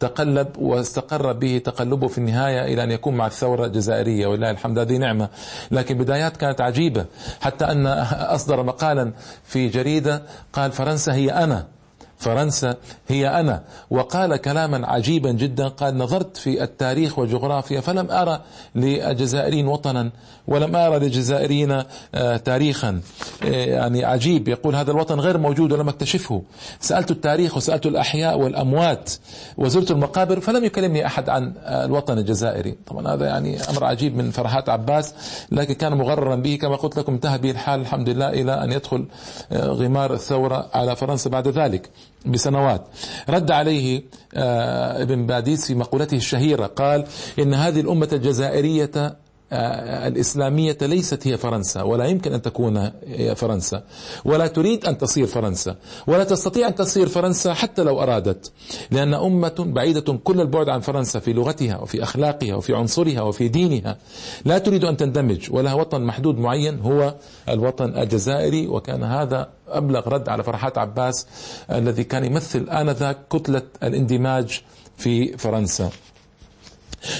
تقلب 0.00 0.48
واستقر 0.58 1.32
به 1.32 1.58
تقلبه 1.64 2.08
في 2.08 2.18
النهاية 2.18 2.64
إلى 2.74 2.82
أن 2.84 2.90
يكون 2.90 3.14
مع 3.14 3.26
الثورة 3.26 3.66
الجزائرية 3.66 4.26
ولله 4.26 4.50
الحمد 4.50 4.78
هذه 4.78 4.96
نعمة. 4.96 5.28
لكن 5.70 5.98
بدايات 5.98 6.36
كانت 6.36 6.60
عجيبة 6.60 7.04
حتى 7.40 7.64
أن 7.64 7.86
أصدر 8.12 8.62
مقالا 8.62 9.12
في 9.44 9.68
جريدة 9.68 10.22
قال 10.52 10.72
فرنسا 10.72 11.14
هي 11.14 11.30
أنا. 11.30 11.75
فرنسا 12.18 12.76
هي 13.08 13.28
أنا. 13.40 13.62
وقال 13.90 14.36
كلاما 14.36 14.86
عجيبا 14.86 15.30
جدا 15.30 15.68
قال 15.68 15.98
نظرت 15.98 16.36
في 16.36 16.62
التاريخ 16.62 17.18
والجغرافيا 17.18 17.80
فلم 17.80 18.10
أرى 18.10 18.40
للجزائريين 18.74 19.66
وطنا 19.66 20.10
ولم 20.48 20.76
أرى 20.76 20.98
للجزائريين 20.98 21.82
آه، 22.14 22.36
تاريخا. 22.36 23.00
آه، 23.42 23.46
يعني 23.46 24.04
عجيب. 24.04 24.48
يقول 24.48 24.76
هذا 24.76 24.90
الوطن 24.90 25.20
غير 25.20 25.38
موجود 25.38 25.72
ولم 25.72 25.88
أكتشفه. 25.88 26.42
سألت 26.80 27.10
التاريخ 27.10 27.56
وسألت 27.56 27.86
الأحياء 27.86 28.38
والأموات 28.38 29.12
وزرت 29.58 29.90
المقابر 29.90 30.40
فلم 30.40 30.64
يكلمني 30.64 31.06
أحد 31.06 31.28
عن 31.28 31.52
الوطن 31.66 32.18
الجزائري. 32.18 32.76
طبعا 32.86 33.14
هذا 33.14 33.26
يعني 33.26 33.60
أمر 33.70 33.84
عجيب 33.84 34.16
من 34.16 34.30
فرحات 34.30 34.68
عباس 34.68 35.14
لكن 35.52 35.74
كان 35.74 35.94
مغررا 35.94 36.36
به. 36.36 36.58
كما 36.62 36.76
قلت 36.76 36.98
لكم 36.98 37.12
انتهى 37.12 37.38
به 37.38 37.50
الحال. 37.50 37.80
الحمد 37.80 38.08
لله 38.08 38.28
إلى 38.28 38.64
أن 38.64 38.72
يدخل 38.72 39.06
آه، 39.52 39.66
غمار 39.66 40.14
الثورة 40.14 40.70
على 40.74 40.96
فرنسا 40.96 41.30
بعد 41.30 41.48
ذلك. 41.48 41.90
بسنوات. 42.26 42.86
رد 43.28 43.50
عليه 43.50 44.02
آه، 44.34 45.02
ابن 45.02 45.26
باديس 45.26 45.66
في 45.66 45.74
مقولته 45.74 46.16
الشهيرة 46.16 46.66
قال 46.66 47.04
إن 47.38 47.54
هذه 47.54 47.80
الأمة 47.80 48.08
الجزائرية 48.12 49.16
الإسلامية 49.52 50.78
ليست 50.82 51.26
هي 51.26 51.36
فرنسا 51.36 51.82
ولا 51.82 52.04
يمكن 52.04 52.32
أن 52.32 52.42
تكون 52.42 52.90
هي 53.06 53.34
فرنسا 53.34 53.82
ولا 54.24 54.46
تريد 54.46 54.84
أن 54.84 54.98
تصير 54.98 55.26
فرنسا 55.26 55.76
ولا 56.06 56.24
تستطيع 56.24 56.68
أن 56.68 56.74
تصير 56.74 57.08
فرنسا 57.08 57.54
حتى 57.54 57.82
لو 57.82 58.02
أرادت 58.02 58.52
لأن 58.90 59.14
أمة 59.14 59.54
بعيدة 59.58 60.12
كل 60.24 60.40
البعد 60.40 60.68
عن 60.68 60.80
فرنسا 60.80 61.18
في 61.18 61.32
لغتها 61.32 61.78
وفي 61.78 62.02
أخلاقها 62.02 62.54
وفي 62.54 62.74
عنصرها 62.74 63.20
وفي 63.22 63.48
دينها. 63.48 63.96
لا 64.44 64.58
تريد 64.58 64.84
أن 64.84 64.96
تندمج 64.96 65.46
ولها 65.50 65.74
وطن 65.74 66.02
محدود 66.02 66.38
معين 66.38 66.80
هو 66.80 67.14
الوطن 67.48 67.98
الجزائري 67.98 68.66
وكان 68.66 69.02
هذا 69.02 69.48
أبلغ 69.68 70.08
رد 70.08 70.28
على 70.28 70.42
فرحات 70.42 70.78
عباس 70.78 71.26
الذي 71.70 72.04
كان 72.04 72.24
يمثل 72.24 72.68
آنذاك 72.70 73.18
كتلة 73.30 73.62
الاندماج 73.82 74.62
في 74.96 75.36
فرنسا. 75.36 75.90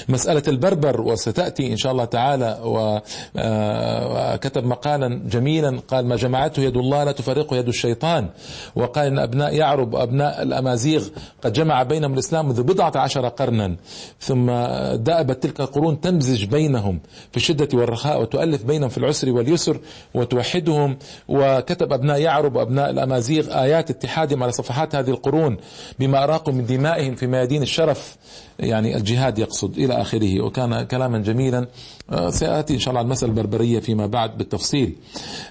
مسألة 0.09 0.43
البربر 0.47 1.01
وستأتي 1.01 1.71
إن 1.71 1.77
شاء 1.77 1.91
الله 1.91 2.05
تعالى 2.05 2.59
وكتب 2.63 4.63
آه، 4.63 4.67
مقالا 4.67 5.21
جميلا 5.29 5.79
قال 5.87 6.05
ما 6.05 6.15
جمعته 6.15 6.61
يد 6.61 6.77
الله 6.77 7.03
لا 7.03 7.11
تفرقه 7.11 7.57
يد 7.57 7.67
الشيطان. 7.67 8.29
وقال 8.75 9.07
إن 9.07 9.19
أبناء 9.19 9.55
يعرب 9.55 9.93
وأبناء 9.93 10.43
الأمازيغ 10.43 11.07
قد 11.43 11.53
جمع 11.53 11.83
بينهم 11.83 12.13
الإسلام 12.13 12.45
منذ 12.45 12.63
بضعة 12.63 12.91
عشر 12.95 13.27
قرنا 13.27 13.75
ثم 14.19 14.51
دأبت 14.95 15.43
تلك 15.43 15.61
القرون 15.61 16.01
تمزج 16.01 16.45
بينهم 16.45 16.99
في 17.31 17.37
الشدة 17.37 17.77
والرخاء 17.77 18.21
وتؤلف 18.21 18.63
بينهم 18.63 18.89
في 18.89 18.97
العسر 18.97 19.29
واليسر 19.29 19.79
وتوحدهم. 20.13 20.97
وكتب 21.27 21.93
أبناء 21.93 22.19
يعرب 22.19 22.55
وأبناء 22.55 22.89
الأمازيغ 22.89 23.63
آيات 23.63 23.89
اتحادهم 23.89 24.43
على 24.43 24.51
صفحات 24.51 24.95
هذه 24.95 25.09
القرون 25.09 25.57
بما 25.99 26.23
أراقوا 26.23 26.53
من 26.53 26.65
دمائهم 26.65 27.15
في 27.15 27.27
ميادين 27.27 27.61
الشرف. 27.61 28.17
يعني 28.59 28.97
الجهاد 28.97 29.39
يقصد 29.39 29.77
إلى 29.77 30.01
آخره 30.01 30.41
وكان 30.41 30.83
كلاما 30.83 31.17
جميلا 31.17 31.67
آه، 32.11 32.29
سيأتي 32.29 32.73
إن 32.73 32.79
شاء 32.79 32.89
الله 32.91 33.01
المسألة 33.01 33.31
البربرية 33.31 33.79
فيما 33.79 34.05
بعد 34.07 34.37
بالتفصيل. 34.37 34.95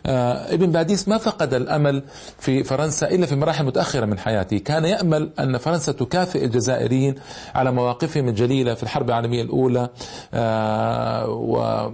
آه، 0.07 0.55
ابن 0.55 0.71
باديس 0.71 1.09
ما 1.09 1.19
فقد 1.19 1.55
الأمل 1.55 2.03
في 2.39 2.65
فرنسا 2.65 3.09
إلا 3.09 3.27
في 3.27 3.37
مراحل 3.37 3.65
متأخرة 3.65 4.05
من 4.07 4.19
حياته. 4.19 4.59
كان 4.59 4.85
يأمل 4.85 5.31
أن 5.41 5.59
فرنسا 5.59 5.93
تكافئ 5.93 6.45
الجزائريين 6.45 7.15
على 7.55 7.73
مواقفهم 7.73 8.29
الجليلة 8.29 8.75
في 8.75 8.83
الحرب 8.83 9.09
العالمية 9.09 9.43
الأولى 9.43 9.89
آه، 10.35 11.29
و 11.29 11.91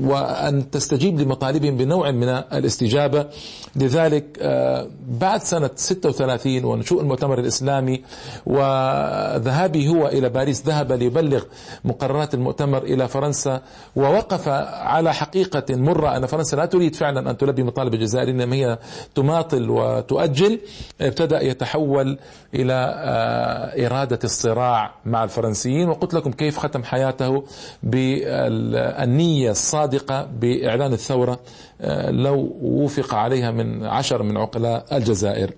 وأن 0.00 0.70
تستجيب 0.70 1.20
لمطالبهم 1.20 1.76
بنوع 1.76 2.10
من 2.10 2.28
الاستجابة. 2.28 3.26
لذلك 3.76 4.38
بعد 5.08 5.42
سنة 5.42 5.70
36 5.74 6.64
ونشوء 6.64 7.00
المؤتمر 7.00 7.38
الإسلامي 7.38 8.02
وذهابه 8.46 9.88
هو 9.88 10.06
إلى 10.08 10.28
باريس 10.28 10.66
ذهب 10.66 10.92
ليبلغ 10.92 11.42
مقررات 11.84 12.34
المؤتمر 12.34 12.82
إلى 12.82 13.08
فرنسا. 13.08 13.43
ووقف 13.96 14.48
على 14.72 15.14
حقيقة 15.14 15.64
مرة 15.70 16.16
أن 16.16 16.26
فرنسا 16.26 16.56
لا 16.56 16.66
تريد 16.66 16.94
فعلا 16.94 17.30
أن 17.30 17.36
تلبي 17.36 17.62
مطالب 17.62 17.94
الجزائر 17.94 18.28
إنما 18.30 18.56
هي 18.56 18.78
تماطل 19.14 19.70
وتؤجل. 19.70 20.60
ابتدأ 21.00 21.42
يتحول 21.44 22.18
إلى 22.54 22.94
آه، 22.96 23.86
إرادة 23.86 24.18
الصراع 24.24 24.94
مع 25.06 25.24
الفرنسيين. 25.24 25.88
وقلت 25.88 26.14
لكم 26.14 26.32
كيف 26.32 26.58
ختم 26.58 26.84
حياته 26.84 27.44
بالنية 27.82 29.50
الصادقة 29.50 30.28
بإعلان 30.40 30.92
الثورة 30.92 31.40
آه، 31.80 32.10
لو 32.10 32.56
وفق 32.62 33.14
عليها 33.14 33.50
من 33.50 33.84
عشر 33.84 34.22
من 34.22 34.36
عقلاء 34.36 34.84
الجزائر. 34.92 35.50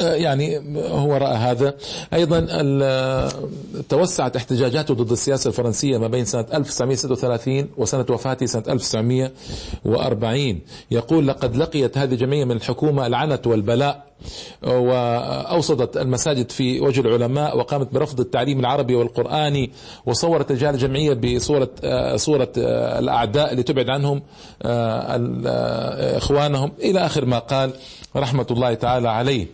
يعني 0.00 0.58
هو 0.90 1.16
رأى 1.16 1.36
هذا. 1.36 1.74
أيضا 2.12 2.38
توسعت 3.88 4.36
احتجاجاته 4.36 4.94
ضد 4.94 5.12
السياسة 5.12 5.48
الفرنسية 5.48 5.98
ما 5.98 6.08
بين 6.08 6.24
سنة 6.24 6.46
1936 6.54 7.68
وسنة 7.76 8.06
وفاته 8.10 8.46
سنة 8.46 8.62
1940 8.68 10.60
يقول 10.90 11.28
لقد 11.28 11.56
لقيت 11.56 11.98
هذه 11.98 12.12
الجمعية 12.12 12.44
من 12.44 12.52
الحكومة 12.56 13.06
العنت 13.06 13.46
والبلاء 13.46 14.07
وأوصدت 14.62 15.96
المساجد 15.96 16.50
في 16.50 16.80
وجه 16.80 17.00
العلماء 17.00 17.58
وقامت 17.58 17.94
برفض 17.94 18.20
التعليم 18.20 18.60
العربي 18.60 18.94
والقرآني 18.94 19.70
وصورت 20.06 20.52
رجال 20.52 20.74
الجمعية 20.74 21.14
بصورة 21.14 21.70
آه، 21.84 22.16
صورة 22.16 22.52
آه، 22.58 22.98
الأعداء 22.98 23.54
لتبعد 23.54 23.90
عنهم 23.90 24.22
إخوانهم. 26.16 26.72
إلى 26.80 27.06
آخر 27.06 27.24
ما 27.24 27.38
قال 27.38 27.72
رحمة 28.16 28.46
الله 28.50 28.74
تعالى 28.74 29.08
عليه. 29.08 29.46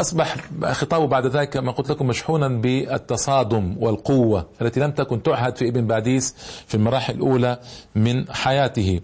آه، 0.00 0.02
أصبح 0.02 0.36
خطابه 0.72 1.06
بعد 1.06 1.26
ذلك 1.26 1.48
كما 1.50 1.72
قلت 1.72 1.90
لكم 1.90 2.06
مشحونا 2.06 2.48
بالتصادم 2.48 3.76
والقوة 3.80 4.46
التي 4.62 4.80
لم 4.80 4.90
تكن 4.90 5.22
تعهد 5.22 5.56
في 5.56 5.68
ابن 5.68 5.86
باديس 5.86 6.34
في 6.66 6.74
المراحل 6.74 7.14
الأولى 7.14 7.58
من 7.94 8.32
حياته. 8.32 9.00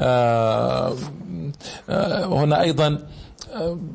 آه، 0.00 0.94
آه، 1.90 2.24
هنا 2.24 2.60
أيضا 2.60 2.98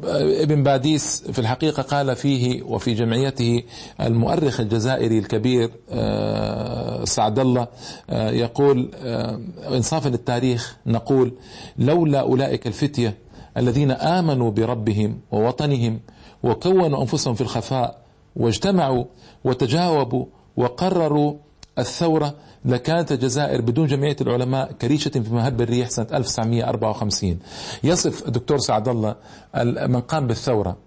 ابن 0.04 0.64
باديس 0.64 1.24
في 1.32 1.40
الحقيقة 1.40 1.84
قال 1.84 2.16
فيه 2.16 2.64
وفي 2.64 2.94
جمعيته 2.94 3.64
المؤرخ 4.02 4.60
الجزائري 4.60 5.20
الكبير 5.20 5.70
آه، 5.92 7.06
سعد 7.06 7.40
الله 7.40 7.68
آه، 8.10 8.30
يقول 8.32 8.92
آه، 8.96 9.40
انصافا 9.68 10.10
للتاريخ 10.10 10.78
نقول 10.86 11.34
لولا 11.78 12.20
أولئك 12.20 12.68
الفتية 12.68 13.18
الذين 13.58 13.92
آمنوا 13.92 14.52
بربهم 14.52 15.20
ووطنهم 15.32 16.00
وكونوا 16.46 17.02
أنفسهم 17.02 17.34
في 17.34 17.42
الخفاء 17.42 17.98
واجتمعوا 18.36 19.06
وتجاوبوا 19.44 20.26
وقرروا 20.58 21.34
الثورة 21.80 22.36
لكانت 22.66 23.12
الجزائر 23.12 23.62
بدون 23.62 23.88
جمعية 23.88 24.16
العلماء 24.22 24.72
كريشة 24.72 25.10
في 25.10 25.34
مهب 25.34 25.62
الريح 25.62 25.90
سنة 25.90 26.08
1954 26.14 27.40
يصف 27.84 28.28
الدكتور 28.28 28.58
سعد 28.58 28.88
الله 28.88 29.16
من 29.88 30.00
قام 30.02 30.28
بالثورة. 30.28 30.78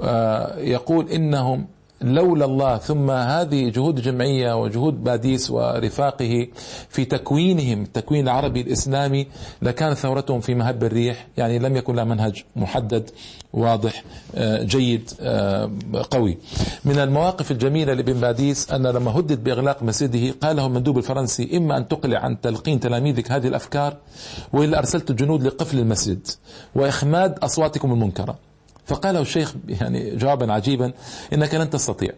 آه، 0.00 0.58
يقول 0.58 1.08
إنهم 1.08 1.66
لولا 2.04 2.44
الله 2.44 2.78
ثم 2.78 3.10
هذه 3.10 3.68
جهود 3.68 3.96
الجمعية 3.96 4.62
وجهود 4.62 5.04
باديس 5.04 5.50
ورفاقه 5.50 6.46
في 6.88 7.04
تكوينهم 7.04 7.82
التكوين 7.82 8.24
العربي 8.24 8.60
الإسلامي 8.60 9.26
لكانت 9.62 9.98
ثورتهم 9.98 10.40
في 10.40 10.54
مهب 10.54 10.84
الريح 10.84 11.26
يعني 11.36 11.58
لم 11.58 11.76
يكن 11.76 11.94
لها 11.94 12.04
منهج 12.04 12.44
محدد 12.56 13.10
واضح 13.52 14.04
آه، 14.34 14.62
جيد 14.62 15.10
آه، 15.20 15.70
قوي. 16.10 16.38
من 16.84 16.98
المواقف 16.98 17.50
الجميلة 17.50 17.94
لابن 17.94 18.12
باديس 18.12 18.70
أن 18.70 18.86
لما 18.86 19.18
هدد 19.18 19.44
بإغلاق 19.44 19.82
مسجده 19.82 20.34
قال 20.42 20.56
له 20.56 20.66
المندوب 20.66 20.98
الفرنسي 20.98 21.56
إما 21.56 21.76
أن 21.76 21.88
تقلع 21.88 22.18
عن 22.18 22.40
تلقين 22.40 22.80
تلاميذك 22.80 23.32
هذه 23.32 23.48
الأفكار 23.48 23.96
وإلا 24.52 24.78
أرسلت 24.78 25.10
الجنود 25.10 25.42
لقفل 25.42 25.78
المسجد 25.78 26.26
وإخماد 26.74 27.38
أصواتكم 27.38 27.92
المنكرة. 27.92 28.51
فقال 28.86 29.16
الشيخ 29.16 29.54
يعني 29.68 30.16
جوابا 30.16 30.52
عجيبا 30.52 30.92
إنك 31.32 31.54
لن 31.54 31.70
تستطيع. 31.70 32.10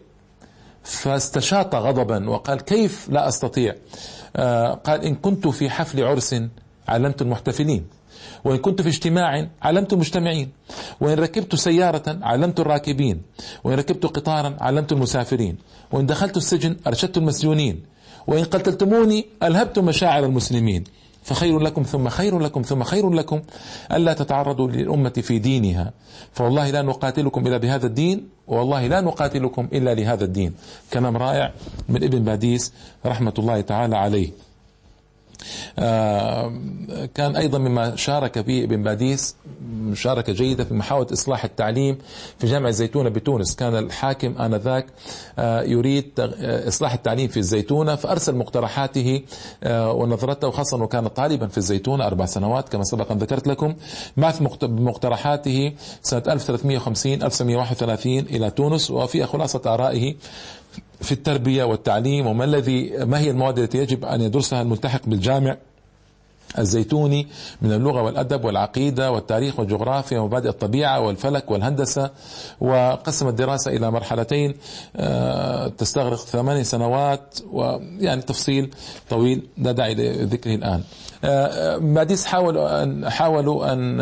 فاستشاط 0.83 1.75
غضبا 1.75 2.29
وقال 2.29 2.61
كيف 2.61 3.09
لا 3.09 3.27
أستطيع؟ 3.27 3.75
آه 4.35 4.73
قال 4.73 5.01
إن 5.03 5.15
كنت 5.15 5.47
في 5.47 5.69
حفل 5.69 6.03
عرس 6.03 6.35
علمت 6.87 7.21
المحتفلين 7.21 7.85
وإن 8.43 8.57
كنت 8.57 8.81
في 8.81 8.89
اجتماع 8.89 9.47
علمت 9.61 9.93
المجتمعين 9.93 10.49
وإن 11.01 11.13
ركبت 11.19 11.55
سيارة 11.55 12.19
علمت 12.21 12.59
الراكبين 12.59 13.21
وإن 13.63 13.75
ركبت 13.77 14.05
قطارا 14.05 14.57
علمت 14.61 14.91
المسافرين 14.91 15.57
وإن 15.91 16.05
دخلت 16.05 16.37
السجن 16.37 16.77
أرشدت 16.87 17.17
المسجونين 17.17 17.83
وإن 18.27 18.43
قتلتموني 18.43 19.25
ألهبت 19.43 19.79
مشاعر 19.79 20.25
المسلمين. 20.25 20.83
فخير 21.25 21.59
لكم 21.59 21.83
ثم 21.83 22.09
خير 22.09 22.39
لكم 22.39 22.61
ثم 22.61 22.83
خير 22.83 23.09
لكم 23.09 23.41
ألا 23.91 24.13
تتعرضوا 24.13 24.67
للأمة 24.67 25.09
في 25.09 25.39
دينها. 25.39 25.93
فوالله 26.33 26.69
لا 26.69 26.81
نقاتلكم 26.81 27.47
إلا 27.47 27.57
بهذا 27.57 27.85
الدين 27.85 28.29
والله 28.47 28.87
لا 28.87 29.01
نقاتلكم 29.01 29.67
إلا 29.73 29.93
لهذا 29.93 30.23
الدين. 30.23 30.53
كلام 30.93 31.17
رائع 31.17 31.51
من 31.89 32.03
ابن 32.03 32.23
باديس 32.23 32.73
رحمة 33.05 33.33
الله 33.39 33.61
تعالى 33.61 33.97
عليه. 33.97 34.29
كان 37.15 37.35
أيضا 37.35 37.57
مما 37.57 37.95
شارك 37.95 38.41
فيه 38.41 38.63
ابن 38.63 38.83
باديس 38.83 39.35
مشاركة 39.71 40.33
جيدة 40.33 40.63
في 40.63 40.73
محاولة 40.73 41.07
إصلاح 41.13 41.43
التعليم 41.43 41.97
في 42.39 42.47
جامع 42.47 42.69
الزيتونة 42.69 43.09
بتونس. 43.09 43.55
كان 43.55 43.75
الحاكم 43.77 44.37
آنذاك 44.41 44.85
آه، 45.39 45.61
يريد 45.61 46.11
آه، 46.19 46.67
إصلاح 46.67 46.93
التعليم 46.93 47.27
في 47.27 47.37
الزيتونة 47.37 47.95
فأرسل 47.95 48.35
مقترحاته 48.35 49.21
ونظرته 49.65 50.51
خاصة 50.51 50.77
وكان 50.83 51.07
طالبا 51.07 51.47
في 51.47 51.57
الزيتونة 51.57 52.07
أربع 52.07 52.25
سنوات 52.25 52.69
كما 52.69 52.83
سبق 52.83 53.11
أن 53.11 53.17
ذكرت 53.17 53.47
لكم. 53.47 53.75
بعث 54.17 54.39
بمقترحاته 54.61 55.73
سنة 56.01 56.23
1350 56.27 57.23
1931 57.23 58.19
إلى 58.19 58.49
تونس 58.51 58.91
وفي 58.91 59.25
خلاصة 59.25 59.61
آرائه 59.65 60.15
في 61.01 61.11
التربية 61.11 61.63
والتعليم 61.63 62.27
وما 62.27 62.43
الذي 62.43 62.91
ما 63.05 63.19
هي 63.19 63.31
المواد 63.31 63.59
التي 63.59 63.77
يجب 63.77 64.05
أن 64.05 64.21
يدرسها 64.21 64.61
الملتحق 64.61 65.01
بالجامع؟ 65.07 65.57
الزيتوني 66.59 67.27
من 67.61 67.71
اللغة 67.73 68.01
والأدب 68.01 68.45
والعقيدة 68.45 69.11
والتاريخ 69.11 69.59
والجغرافيا 69.59 70.19
ومبادئ 70.19 70.49
الطبيعة 70.49 70.99
والفلك 70.99 71.51
والهندسة 71.51 72.09
وقسم 72.61 73.27
الدراسة 73.27 73.71
إلى 73.71 73.91
مرحلتين 73.91 74.53
آه، 74.95 75.67
تستغرق 75.67 76.17
ثماني 76.17 76.63
سنوات 76.63 77.39
ويعني 77.51 78.21
تفصيل 78.21 78.71
طويل 79.09 79.47
لا 79.57 79.71
داعي 79.71 79.93
لذكره 79.95 80.55
الآن. 80.55 80.81
ماديس 81.81 82.25
حاولوا 82.25 82.83
أن 82.83 83.09
حاولوا 83.09 83.73
أن 83.73 83.99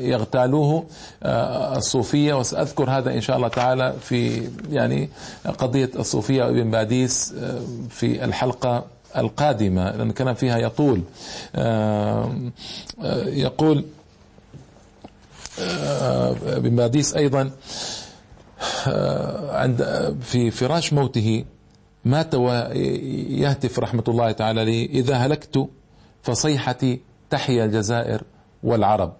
يغتالوه 0.00 0.84
آه، 1.22 1.76
الصوفية 1.76 2.34
وسأذكر 2.34 2.90
هذا 2.90 3.14
إن 3.14 3.20
شاء 3.20 3.36
الله 3.36 3.48
تعالى 3.48 3.94
في 4.00 4.48
يعني 4.70 5.08
قضية 5.58 5.90
الصوفية 5.98 6.44
وابن 6.44 6.70
باديس 6.70 7.34
آه، 7.38 7.60
في 7.90 8.24
الحلقة 8.24 8.84
القادمة 9.16 9.90
لأن 9.90 10.10
الكلام 10.10 10.34
فيها 10.34 10.58
يطول 10.58 11.02
آه، 11.54 12.34
يقول 13.26 13.84
ابن 16.46 16.76
باديس 16.76 17.14
أيضا 17.14 17.50
عند 19.50 19.82
في 20.22 20.50
فراش 20.50 20.92
موته 20.92 21.44
مات 22.04 22.34
ويهتف 22.34 23.78
رحمة 23.78 24.04
الله 24.08 24.32
تعالى 24.32 24.64
عليه 24.64 24.84
إذا 24.86 25.14
هلكت 25.16 25.68
فصيحتي 26.22 27.00
تحيا 27.30 27.64
الجزائر. 27.64 28.22
والعرب 28.62 29.12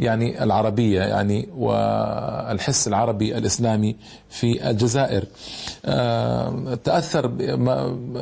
يعني 0.00 0.42
العربية 0.44 1.00
يعني 1.00 1.48
والحس 1.56 2.88
العربي 2.88 3.38
الإسلامي 3.38 3.96
في 4.28 4.70
الجزائر. 4.70 5.24
آه، 5.84 6.74
تأثر 6.84 7.26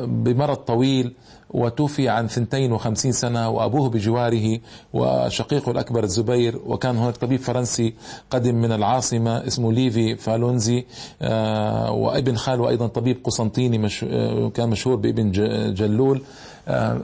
بمرض 0.07 0.57
طويل 0.57 1.15
وتوفي 1.51 2.09
عن 2.09 2.25
52 2.25 3.13
سنة 3.13 3.49
وأبوه 3.49 3.91
بجواره 3.91 4.59
وشقيقه 4.93 5.73
الأكبر 5.73 6.05
الزبير. 6.05 6.61
وكان 6.67 6.97
هناك 6.97 7.17
طبيب 7.17 7.41
فرنسي 7.41 7.95
قدم 8.31 8.55
من 8.55 8.73
العاصمة 8.73 9.47
اسمه 9.47 9.73
ليفي 9.73 10.17
فالونزي. 10.17 10.85
آه، 11.23 11.91
وابن 11.93 12.37
خاله 12.37 12.69
أيضا 12.69 12.87
طبيب 12.87 13.21
قسنطيني 13.25 13.89
آه، 14.05 14.49
كان 14.49 14.69
مشهور 14.69 14.97
بابن 14.97 15.31
جلول. 15.75 16.23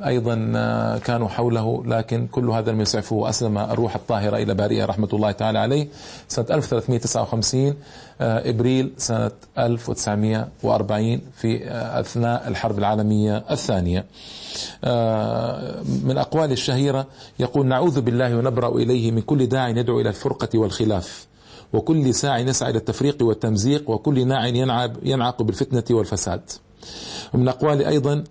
أيضا 0.07 0.53
آه، 0.57 0.99
كانوا 0.99 1.29
حوله 1.29 1.83
لكن 1.87 2.27
كل 2.27 2.51
هذا 2.51 2.73
لم 2.73 2.81
يسعفه. 2.81 3.17
وأسلم 3.17 3.59
الروح 3.59 3.95
الطاهرة 3.95 4.37
إلى 4.37 4.55
بارئة 4.55 4.85
رحمة 4.85 5.09
الله 5.13 5.33
تعالى 5.33 5.59
عليه. 5.59 5.89
سنة 6.29 6.47
1359 6.51 7.75
آه، 8.21 8.51
إبريل 8.51 8.93
سنة 8.99 9.31
1940 9.59 11.21
في 11.37 11.61
أثناء 12.01 12.49
الحرب 12.49 12.79
العالمية 12.79 13.45
الثانية. 13.51 14.05
من 16.05 16.19
أقوال 16.19 16.53
الشهيرة 16.53 17.07
يقول 17.39 17.67
نعوذ 17.67 18.01
بالله 18.01 18.37
ونبرأ 18.37 18.69
إليه 18.77 19.11
من 19.11 19.21
كل 19.21 19.47
داع 19.47 19.69
يدعو 19.69 20.01
إلى 20.01 20.09
الفرقة 20.09 20.59
والخلاف 20.59 21.27
وكل 21.73 22.15
ساع 22.15 22.39
يسعى 22.39 22.71
إلى 22.71 22.79
التفريق 22.79 23.17
والتمزيق 23.23 23.91
وكل 23.91 24.27
ناع 24.27 24.47
ينعق 25.03 25.43
بالفتنة 25.43 25.97
والفساد. 25.97 26.41
ومن 27.35 27.49
أقوال 27.49 27.85
أيضا 27.87 28.13
آه، 28.15 28.25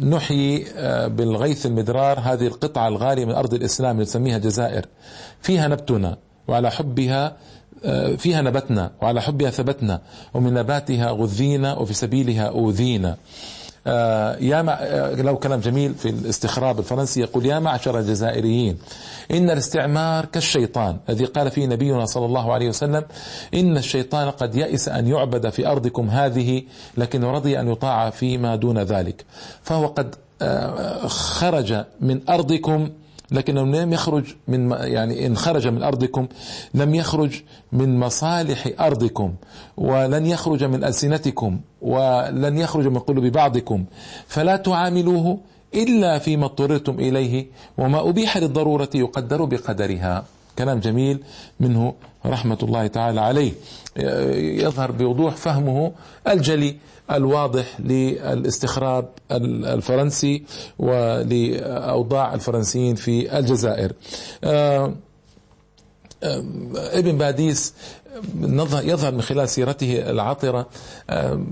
نحيي 0.00 0.66
آه، 0.76 1.06
بالغيث 1.06 1.66
المدرار 1.66 2.20
هذه 2.20 2.46
القطعة 2.46 2.88
الغالية 2.88 3.24
من 3.24 3.32
أرض 3.32 3.54
الإسلام 3.54 4.00
نسميها 4.00 4.38
جزائر. 4.38 4.86
فيها 5.42 5.68
نبتنا 5.68 6.16
وعلى 6.48 6.70
حبها 6.70 7.36
آه، 7.84 8.14
فيها 8.14 8.42
نبتنا 8.42 8.90
وعلى 9.02 9.22
حبها 9.22 9.50
ثبتنا 9.50 10.00
ومن 10.34 10.54
نباتها 10.54 11.10
غذينا 11.10 11.74
وفي 11.74 11.94
سبيلها 11.94 12.48
أوذينا. 12.48 13.08
آه، 13.10 13.16
يا 13.86 14.62
مع... 14.62 14.72
آه، 14.72 15.14
له 15.14 15.34
كلام 15.34 15.60
جميل 15.60 15.94
في 15.94 16.08
الاستخراب 16.08 16.78
الفرنسي 16.78 17.20
يقول 17.20 17.46
يا 17.46 17.58
معشر 17.58 17.98
الجزائريين 17.98 18.78
إن 19.30 19.50
الاستعمار 19.50 20.24
كالشيطان 20.24 20.96
الذي 21.08 21.24
قال 21.24 21.50
فيه 21.50 21.66
نبينا 21.66 22.06
صلى 22.06 22.26
الله 22.26 22.52
عليه 22.52 22.68
وسلم 22.68 23.04
إن 23.54 23.76
الشيطان 23.76 24.30
قد 24.30 24.54
يئس 24.54 24.88
أن 24.88 25.08
يعبد 25.08 25.48
في 25.48 25.66
أرضكم 25.66 26.10
هذه 26.10 26.62
لكن 26.96 27.24
رضي 27.24 27.60
أن 27.60 27.68
يطاع 27.68 28.10
فيما 28.10 28.56
دون 28.56 28.78
ذلك. 28.78 29.24
فهو 29.62 29.86
قد 29.86 30.14
آه، 30.42 31.06
خرج 31.06 31.84
من 32.00 32.20
أرضكم 32.28 32.90
لكنه 33.32 33.62
لم 33.62 33.92
يخرج 33.92 34.24
من 34.48 34.70
يعني 34.70 35.26
إن 35.26 35.36
خرج 35.36 35.68
من 35.68 35.82
أرضكم 35.82 36.26
لم 36.74 36.94
يخرج 36.94 37.42
من 37.72 37.98
مصالح 37.98 38.68
أرضكم 38.80 39.34
ولن 39.76 40.26
يخرج 40.26 40.64
من 40.64 40.84
ألسنتكم 40.84 41.60
ولن 41.82 42.58
يخرج 42.58 42.86
من 42.86 42.98
قلوب 42.98 43.24
بعضكم 43.24 43.84
فلا 44.26 44.56
تعاملوه 44.56 45.38
إلا 45.74 46.18
فيما 46.18 46.44
اضطررتم 46.46 46.94
إليه 46.94 47.46
وما 47.78 48.08
أبيح 48.08 48.36
للضرورة 48.36 48.88
يقدر 48.94 49.44
بقدرها. 49.44 50.24
كلام 50.60 50.80
جميل 50.80 51.22
منه 51.60 51.94
رحمة 52.26 52.58
الله 52.62 52.86
تعالى 52.86 53.20
عليه. 53.20 53.52
يظهر 54.64 54.90
بوضوح 54.90 55.36
فهمه 55.36 55.92
الجلي 56.28 56.76
الواضح 57.10 57.80
للاستخراب 57.80 59.08
الفرنسي 59.30 60.44
ولأوضاع 60.78 62.34
الفرنسيين 62.34 62.94
في 62.94 63.38
الجزائر. 63.38 63.92
آه، 64.44 64.94
آه، 66.22 66.44
ابن 66.74 67.18
باديس 67.18 67.74
يظهر 68.82 69.14
من 69.14 69.22
خلال 69.22 69.48
سيرته 69.48 70.10
العاطرة 70.10 70.66
آه، 71.10 71.44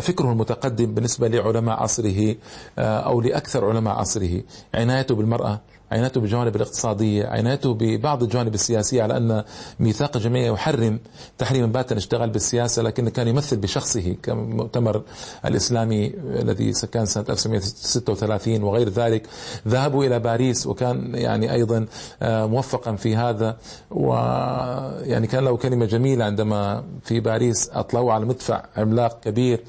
فكره 0.00 0.32
المتقدم 0.32 0.94
بالنسبة 0.94 1.28
لعلماء 1.28 1.82
عصره 1.82 2.36
أو 2.78 3.20
لأكثر 3.20 3.64
علماء 3.64 3.94
عصره. 3.94 4.42
عنايته 4.74 5.14
بالمرأة 5.14 5.60
عنايته 5.92 6.20
بالجوانب 6.20 6.56
الاقتصادية 6.56 7.26
عنايته 7.26 7.74
ببعض 7.74 8.22
الجوانب 8.22 8.54
السياسية 8.54 9.02
على 9.02 9.16
أن 9.16 9.44
ميثاق 9.80 10.16
الجمعية 10.16 10.52
يحرم 10.52 10.98
تحريما 11.38 11.66
باتا 11.66 11.96
اشتغل 11.96 12.30
بالسياسة 12.30 12.82
لكن 12.82 13.08
كان 13.08 13.28
يمثل 13.28 13.56
بشخصه 13.56 14.16
كمؤتمر 14.22 15.02
الإسلامي 15.44 16.06
الذي 16.16 16.72
كان 16.92 17.06
سنة 17.06 17.24
1936 17.28 18.62
وغير 18.62 18.88
ذلك. 18.88 19.26
ذهبوا 19.68 20.04
إلى 20.04 20.18
باريس 20.18 20.66
وكان 20.66 21.14
يعني 21.14 21.52
أيضا 21.52 21.86
آه، 22.22 22.46
موفقا 22.46 22.96
في 22.96 23.16
هذا. 23.16 23.56
ويعني 23.90 25.26
كان 25.26 25.44
له 25.44 25.56
كلمة 25.56 25.86
جميلة 25.86 26.24
عندما 26.24 26.84
في 27.04 27.20
باريس 27.20 27.70
أطلعوا 27.72 28.12
على 28.12 28.24
مدفع 28.24 28.62
عملاق 28.76 29.20
كبير 29.20 29.58
آه، 29.58 29.64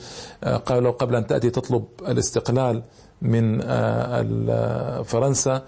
قالوا 0.66 0.92
قبل 0.92 1.16
أن 1.16 1.28
تأتي 1.28 1.50
تطلب 1.50 1.86
الاستقلال 2.08 2.84
من 3.24 3.62
آه، 3.62 5.02
فرنسا 5.02 5.62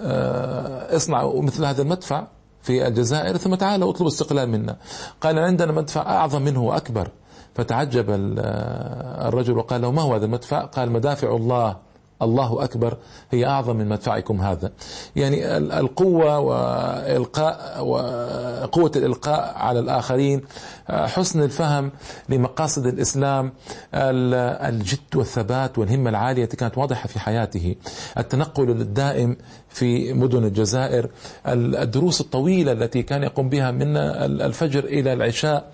آه، 0.00 0.96
اصنعوا 0.96 1.42
مثل 1.42 1.64
هذا 1.64 1.82
المدفع 1.82 2.26
في 2.62 2.86
الجزائر 2.86 3.36
ثم 3.36 3.54
تعالوا 3.54 3.90
اطلبوا 3.90 4.08
استقلال 4.08 4.48
منا. 4.48 4.76
قال 5.20 5.38
عندنا 5.38 5.72
مدفع 5.72 6.00
أعظم 6.00 6.42
منه 6.42 6.62
وأكبر. 6.62 7.08
فتعجب 7.54 8.10
آه، 8.38 9.28
الرجل 9.28 9.58
وقال 9.58 9.82
له 9.82 9.92
ما 9.92 10.02
هو 10.02 10.14
هذا 10.14 10.24
المدفع؟ 10.24 10.64
قال 10.64 10.90
مدافع 10.90 11.36
الله. 11.36 11.76
الله 12.22 12.64
أكبر. 12.64 12.96
هي 13.30 13.46
أعظم 13.46 13.76
من 13.76 13.88
مدفعكم 13.88 14.40
هذا. 14.40 14.72
يعني 15.16 15.56
القوة 15.56 16.38
وإلقاء 16.38 17.84
وقوة 17.84 18.92
الإلقاء 18.96 19.54
على 19.56 19.80
الآخرين 19.80 20.42
حسن 20.90 21.42
الفهم 21.42 21.90
لمقاصد 22.28 22.86
الإسلام 22.86 23.52
الجد 23.94 25.16
والثبات 25.16 25.78
والهمة 25.78 26.10
العالية 26.10 26.44
كانت 26.44 26.78
واضحة 26.78 27.08
في 27.08 27.20
حياته. 27.20 27.74
التنقل 28.18 28.70
الدائم 28.70 29.36
في 29.68 30.12
مدن 30.12 30.44
الجزائر 30.44 31.10
الدروس 31.46 32.20
الطويلة 32.20 32.72
التي 32.72 33.02
كان 33.02 33.22
يقوم 33.22 33.48
بها 33.48 33.70
من 33.70 33.96
الفجر 33.96 34.84
إلى 34.84 35.12
العشاء 35.12 35.72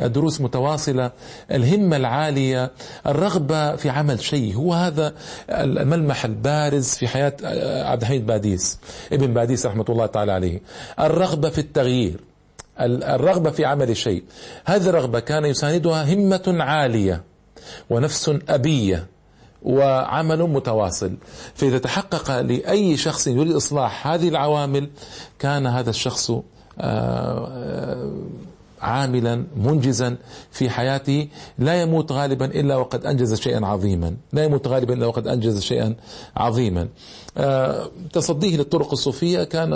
دروس 0.00 0.40
متواصلة 0.40 1.10
الهمة 1.50 1.96
العالية 1.96 2.70
الرغبة 3.06 3.76
في 3.76 3.90
عمل 3.90 4.20
شيء. 4.20 4.54
هو 4.54 4.74
هذا 4.74 5.14
الملمح 5.50 6.24
البارز 6.24 6.88
في 6.88 7.08
حياة 7.08 7.36
عبد 7.90 8.02
الحميد 8.02 8.26
باديس 8.26 8.78
ابن 9.12 9.34
باديس 9.34 9.66
رحمة 9.66 9.84
الله 9.88 10.06
تعالى 10.06 10.32
عليه. 10.32 10.60
الرغبة 11.00 11.50
في 11.50 11.58
التغيير. 11.58 12.20
الرغبة 12.80 13.50
في 13.50 13.64
عمل 13.64 13.96
شيء. 13.96 14.24
هذه 14.64 14.88
الرغبة 14.88 15.20
كان 15.20 15.44
يساندها 15.44 16.14
همة 16.14 16.56
عالية 16.60 17.22
ونفس 17.90 18.36
أبية 18.48 19.06
وعمل 19.62 20.42
متواصل. 20.42 21.14
فإذا 21.54 21.78
تحقق 21.78 22.40
لأي 22.40 22.96
شخص 22.96 23.26
يريد 23.26 23.52
إصلاح 23.52 24.06
هذه 24.06 24.28
العوامل 24.28 24.90
كان 25.38 25.66
هذا 25.66 25.90
الشخص 25.90 26.30
آه، 26.30 26.42
آه، 26.80 28.12
عاملا 28.80 29.44
منجزا 29.56 30.16
في 30.50 30.70
حياته. 30.70 31.28
لا 31.58 31.82
يموت 31.82 32.12
غالبا 32.12 32.44
إلا 32.44 32.76
وقد 32.76 33.06
أنجز 33.06 33.40
شيئا 33.40 33.66
عظيما، 33.66 34.16
لا 34.32 34.44
يموت 34.44 34.68
غالبا 34.68 34.94
إلا 34.94 35.06
وقد 35.06 35.26
أنجز 35.26 35.62
شيئا 35.62 35.94
عظيما. 36.36 36.88
آه، 37.36 37.90
تصديه 38.12 38.56
للطرق 38.56 38.92
الصوفية 38.92 39.44
كان 39.44 39.72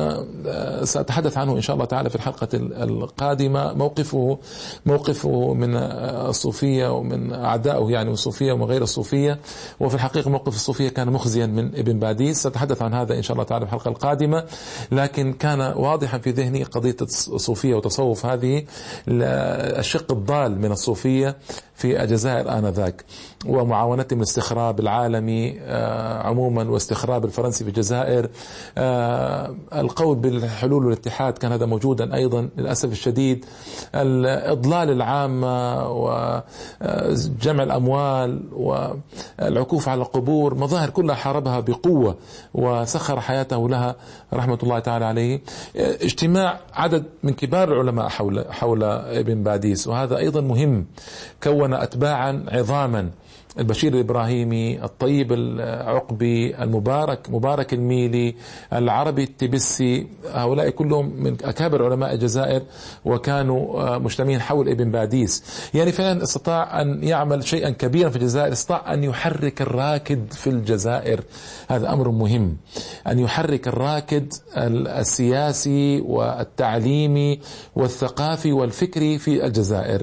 آه، 0.46 0.84
سأتحدث 0.84 1.38
عنه 1.38 1.52
إن 1.56 1.60
شاء 1.60 1.74
الله 1.74 1.86
تعالى 1.86 2.10
في 2.10 2.16
الحلقة 2.16 2.48
القادمة. 2.54 3.72
موقفه 3.72 4.38
موقفه 4.86 5.54
من 5.54 5.76
الصوفية 5.76 6.92
ومن 6.92 7.32
أعدائه 7.32 7.90
يعني 7.90 8.06
من 8.06 8.12
الصوفية 8.12 8.52
ومن 8.52 8.64
غير 8.64 8.82
الصوفية. 8.82 9.38
وفي 9.80 9.94
الحقيقة 9.94 10.30
موقف 10.30 10.54
الصوفية 10.54 10.88
كان 10.88 11.10
مخزيا 11.10 11.46
من 11.46 11.66
ابن 11.74 11.98
باديس. 11.98 12.42
سأتحدث 12.42 12.82
عن 12.82 12.94
هذا 12.94 13.14
إن 13.16 13.22
شاء 13.22 13.32
الله 13.32 13.44
تعالى 13.44 13.66
في 13.66 13.72
الحلقة 13.72 13.88
القادمة. 13.88 14.44
لكن 14.92 15.32
كان 15.32 15.60
واضحا 15.60 16.18
في 16.18 16.30
ذهني 16.30 16.62
قضية 16.62 16.96
الصوفية 17.02 17.74
وتصوف 17.74 18.26
هذه 18.26 18.64
الشق 19.08 20.12
الضال 20.12 20.60
من 20.60 20.72
الصوفية 20.72 21.36
في 21.74 22.02
الجزائر 22.02 22.58
آنذاك. 22.58 23.04
ومعاونتهم 23.46 24.18
الاستخراب 24.18 24.80
العالمي 24.80 25.60
آه، 25.60 26.22
عموما 26.22 26.70
واستخراب 26.70 27.24
الفرنسي 27.24 27.45
في 27.50 27.68
الجزائر. 27.68 28.28
آه، 28.78 29.54
القول 29.74 30.16
بالحلول 30.16 30.84
والاتحاد 30.84 31.38
كان 31.38 31.52
هذا 31.52 31.66
موجودا 31.66 32.14
أيضا 32.14 32.48
للأسف 32.56 32.92
الشديد. 32.92 33.44
الإضلال 33.94 34.90
العامة 34.90 35.88
وجمع 35.90 37.62
الأموال 37.62 38.42
والعكوف 38.52 39.88
على 39.88 40.00
القبور 40.00 40.54
مظاهر 40.54 40.90
كلها 40.90 41.14
حاربها 41.14 41.60
بقوة 41.60 42.16
وسخر 42.54 43.20
حياته 43.20 43.68
لها 43.68 43.96
رحمة 44.32 44.58
الله 44.62 44.78
تعالى 44.78 45.04
عليه. 45.04 45.40
اجتماع 45.76 46.60
عدد 46.74 47.04
من 47.22 47.32
كبار 47.32 47.72
العلماء 47.72 48.08
حول 48.08 48.44
حول 48.50 48.82
ابن 48.82 49.42
باديس 49.42 49.86
وهذا 49.88 50.16
أيضا 50.16 50.40
مهم 50.40 50.86
كون 51.42 51.74
أتباعا 51.74 52.46
عظاما. 52.48 53.10
البشير 53.58 53.94
الإبراهيمي 53.94 54.84
الطيب 54.84 55.32
العقبي 55.32 56.62
المبارك 56.62 57.30
مبارك 57.30 57.72
الميلي 57.72 58.34
العربي 58.72 59.22
التبسي 59.22 60.06
هؤلاء 60.32 60.70
كلهم 60.70 61.22
من 61.22 61.36
أكابر 61.44 61.84
علماء 61.84 62.14
الجزائر 62.14 62.62
وكانوا 63.04 63.98
مجتمعين 63.98 64.40
حول 64.40 64.68
ابن 64.68 64.90
باديس. 64.90 65.44
يعني 65.74 65.92
فعلا 65.92 66.22
استطاع 66.22 66.80
أن 66.80 67.04
يعمل 67.04 67.44
شيئا 67.44 67.70
كبيرا 67.70 68.10
في 68.10 68.16
الجزائر 68.16 68.52
استطاع 68.52 68.94
أن 68.94 69.04
يحرك 69.04 69.62
الراكد 69.62 70.32
في 70.32 70.50
الجزائر. 70.50 71.20
هذا 71.68 71.92
أمر 71.92 72.10
مهم. 72.10 72.56
أن 73.06 73.18
يحرك 73.18 73.68
الراكد 73.68 74.32
السياسي 74.56 76.00
والتعليمي 76.00 77.40
والثقافي 77.76 78.52
والفكري 78.52 79.18
في 79.18 79.46
الجزائر. 79.46 80.02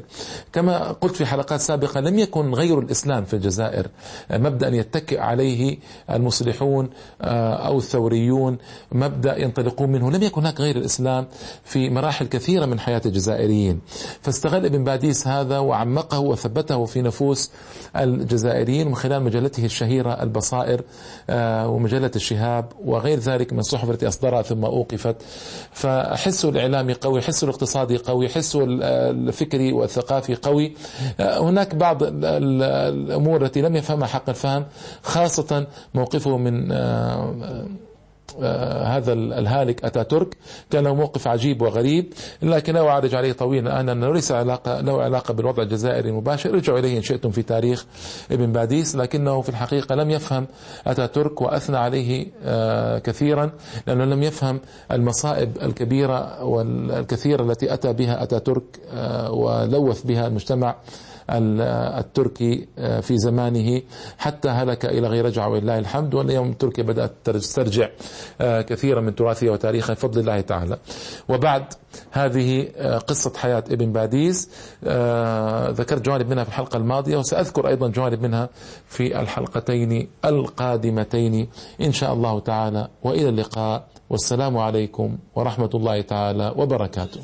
كما 0.54 0.92
قلت 0.92 1.16
في 1.16 1.26
حلقات 1.26 1.60
سابقة 1.60 2.00
لم 2.00 2.20
يكن 2.20 2.54
غير 2.54 2.80
الإسلام 2.80 3.26
في 3.26 3.34
الجزائر. 3.43 3.88
مبدأ 4.32 4.67
يتكئ 4.67 5.19
عليه 5.19 5.77
المصلحون 6.10 6.89
آه، 7.21 7.53
أو 7.67 7.77
الثوريون. 7.77 8.58
مبدأ 8.91 9.41
ينطلقون 9.41 9.91
منه. 9.91 10.12
لم 10.12 10.23
يكن 10.23 10.41
هناك 10.41 10.62
غير 10.62 10.75
الإسلام 10.75 11.27
في 11.63 11.89
مراحل 11.89 12.27
كثيرة 12.27 12.65
من 12.65 12.79
حياة 12.79 13.01
الجزائريين. 13.06 13.82
فاستغل 14.21 14.65
ابن 14.65 14.84
باديس 14.84 15.27
هذا 15.27 15.60
وعمقه 15.60 16.19
وثبته 16.19 16.86
في 16.86 17.01
نفوس 17.01 17.51
الجزائريين 17.95 18.88
من 18.88 18.95
خلال 18.95 19.23
مجلته 19.23 19.65
الشهيرة 19.65 20.23
البصائر 20.23 20.82
آه، 21.29 21.67
ومجلة 21.67 22.12
الشهاب 22.15 22.65
وغير 22.86 23.19
ذلك 23.19 23.53
من 23.53 23.60
الصحف 23.60 23.89
التي 23.89 24.08
أصدرها 24.08 24.41
ثم 24.41 24.65
أوقفت. 24.65 25.15
فحسه 25.71 26.49
الإعلامي 26.49 26.93
قوي 26.93 27.21
حسه 27.21 27.45
الاقتصادي 27.45 27.97
قوي 27.97 28.29
حسه 28.29 28.65
الفكري 28.69 29.71
والثقافي 29.71 30.36
قوي. 30.36 30.73
آه، 31.19 31.39
هناك 31.39 31.75
بعض 31.75 31.97
الأمور 32.03 33.33
الأمور 33.34 33.46
التي 33.46 33.62
لم 33.62 33.76
يفهمها 33.76 34.08
حق 34.08 34.30
الفهم 34.30 34.65
خاصة 35.04 35.67
موقفه 35.93 36.38
من 36.38 36.72
آه، 36.72 37.65
آه، 38.41 38.84
هذا 38.84 39.13
الهالك 39.13 39.86
أتاتورك. 39.86 40.38
كان 40.72 40.84
له 40.84 40.96
موقف 40.96 41.28
عجيب 41.28 41.62
وغريب 41.62 42.13
لكن 42.41 42.74
لا 42.74 42.88
أعرج 42.88 43.15
عليه 43.15 43.32
طويلا 43.32 43.74
الآن 43.74 43.89
أنه 43.89 44.13
ليس 44.13 44.32
علاقة 44.32 44.82
له 44.82 45.02
علاقة 45.02 45.34
بالوضع 45.34 45.63
الجزائري 45.63 46.10
المباشر. 46.10 46.50
ارجعوا 46.50 46.80
إليه 46.80 46.98
إن 46.98 47.02
شئتم 47.02 47.32
في 47.32 47.41
تاريخ 47.41 47.86
ابن 48.32 48.52
باديس 48.52 48.96
لكنه 48.96 49.41
في 49.41 49.50
الحقيقة 49.50 49.96
لم 49.96 50.12
يفهم 50.12 50.48
أتاتورك 50.88 51.41
وأثنى 51.41 51.78
عليه 51.78 52.28
آه، 52.43 53.00
كثيرا 53.00 53.52
لأنه 53.88 54.06
لم 54.06 54.24
يفهم 54.24 54.60
المصائب 54.91 55.58
الكبيرة 55.62 56.43
والكثيرة 56.43 57.43
التي 57.43 57.74
أتى 57.74 57.93
بها 57.93 58.24
أتاتورك 58.24 58.63
ولوث 59.30 60.04
بها 60.04 60.28
المجتمع. 60.28 60.76
التركي 61.29 62.67
آه، 62.77 62.99
في 62.99 63.17
زمانه 63.17 63.81
حتى 64.17 64.49
هلك 64.49 64.86
إلى 64.86 65.07
غير 65.07 65.25
رجعة 65.25 65.49
ولله 65.49 65.79
الحمد 65.79 66.13
واليوم 66.13 66.53
تركيا 66.53 66.83
بدأت 66.83 67.12
تسترجع 67.23 67.89
آه، 68.41 68.62
كثيرا 68.62 69.01
من 69.01 69.15
تراثها 69.15 69.51
وتاريخها 69.51 69.93
بفضل 69.93 70.19
الله 70.19 70.41
تعالى. 70.41 70.77
وبعد 71.29 71.65
هذه 72.12 72.67
آه، 72.75 72.97
قصة 72.97 73.33
حياة 73.38 73.63
ابن 73.71 73.91
باديس 73.91 74.49
ذكرت 75.73 76.01
جوانب 76.05 76.29
منها 76.29 76.43
في 76.43 76.49
الحلقة 76.49 76.77
الماضية 76.77 77.17
وسأذكر 77.17 77.67
أيضا 77.67 77.88
جوانب 77.88 78.21
منها 78.21 78.49
في 78.88 79.19
الحلقتين 79.19 80.07
القادمتين 80.25 81.47
إن 81.81 81.91
شاء 81.91 82.13
الله 82.13 82.39
تعالى. 82.39 82.88
وإلى 83.03 83.29
اللقاء 83.29 83.88
والسلام 84.09 84.57
عليكم 84.57 85.17
ورحمة 85.36 85.69
الله 85.73 86.01
تعالى 86.01 86.53
وبركاته. 86.57 87.21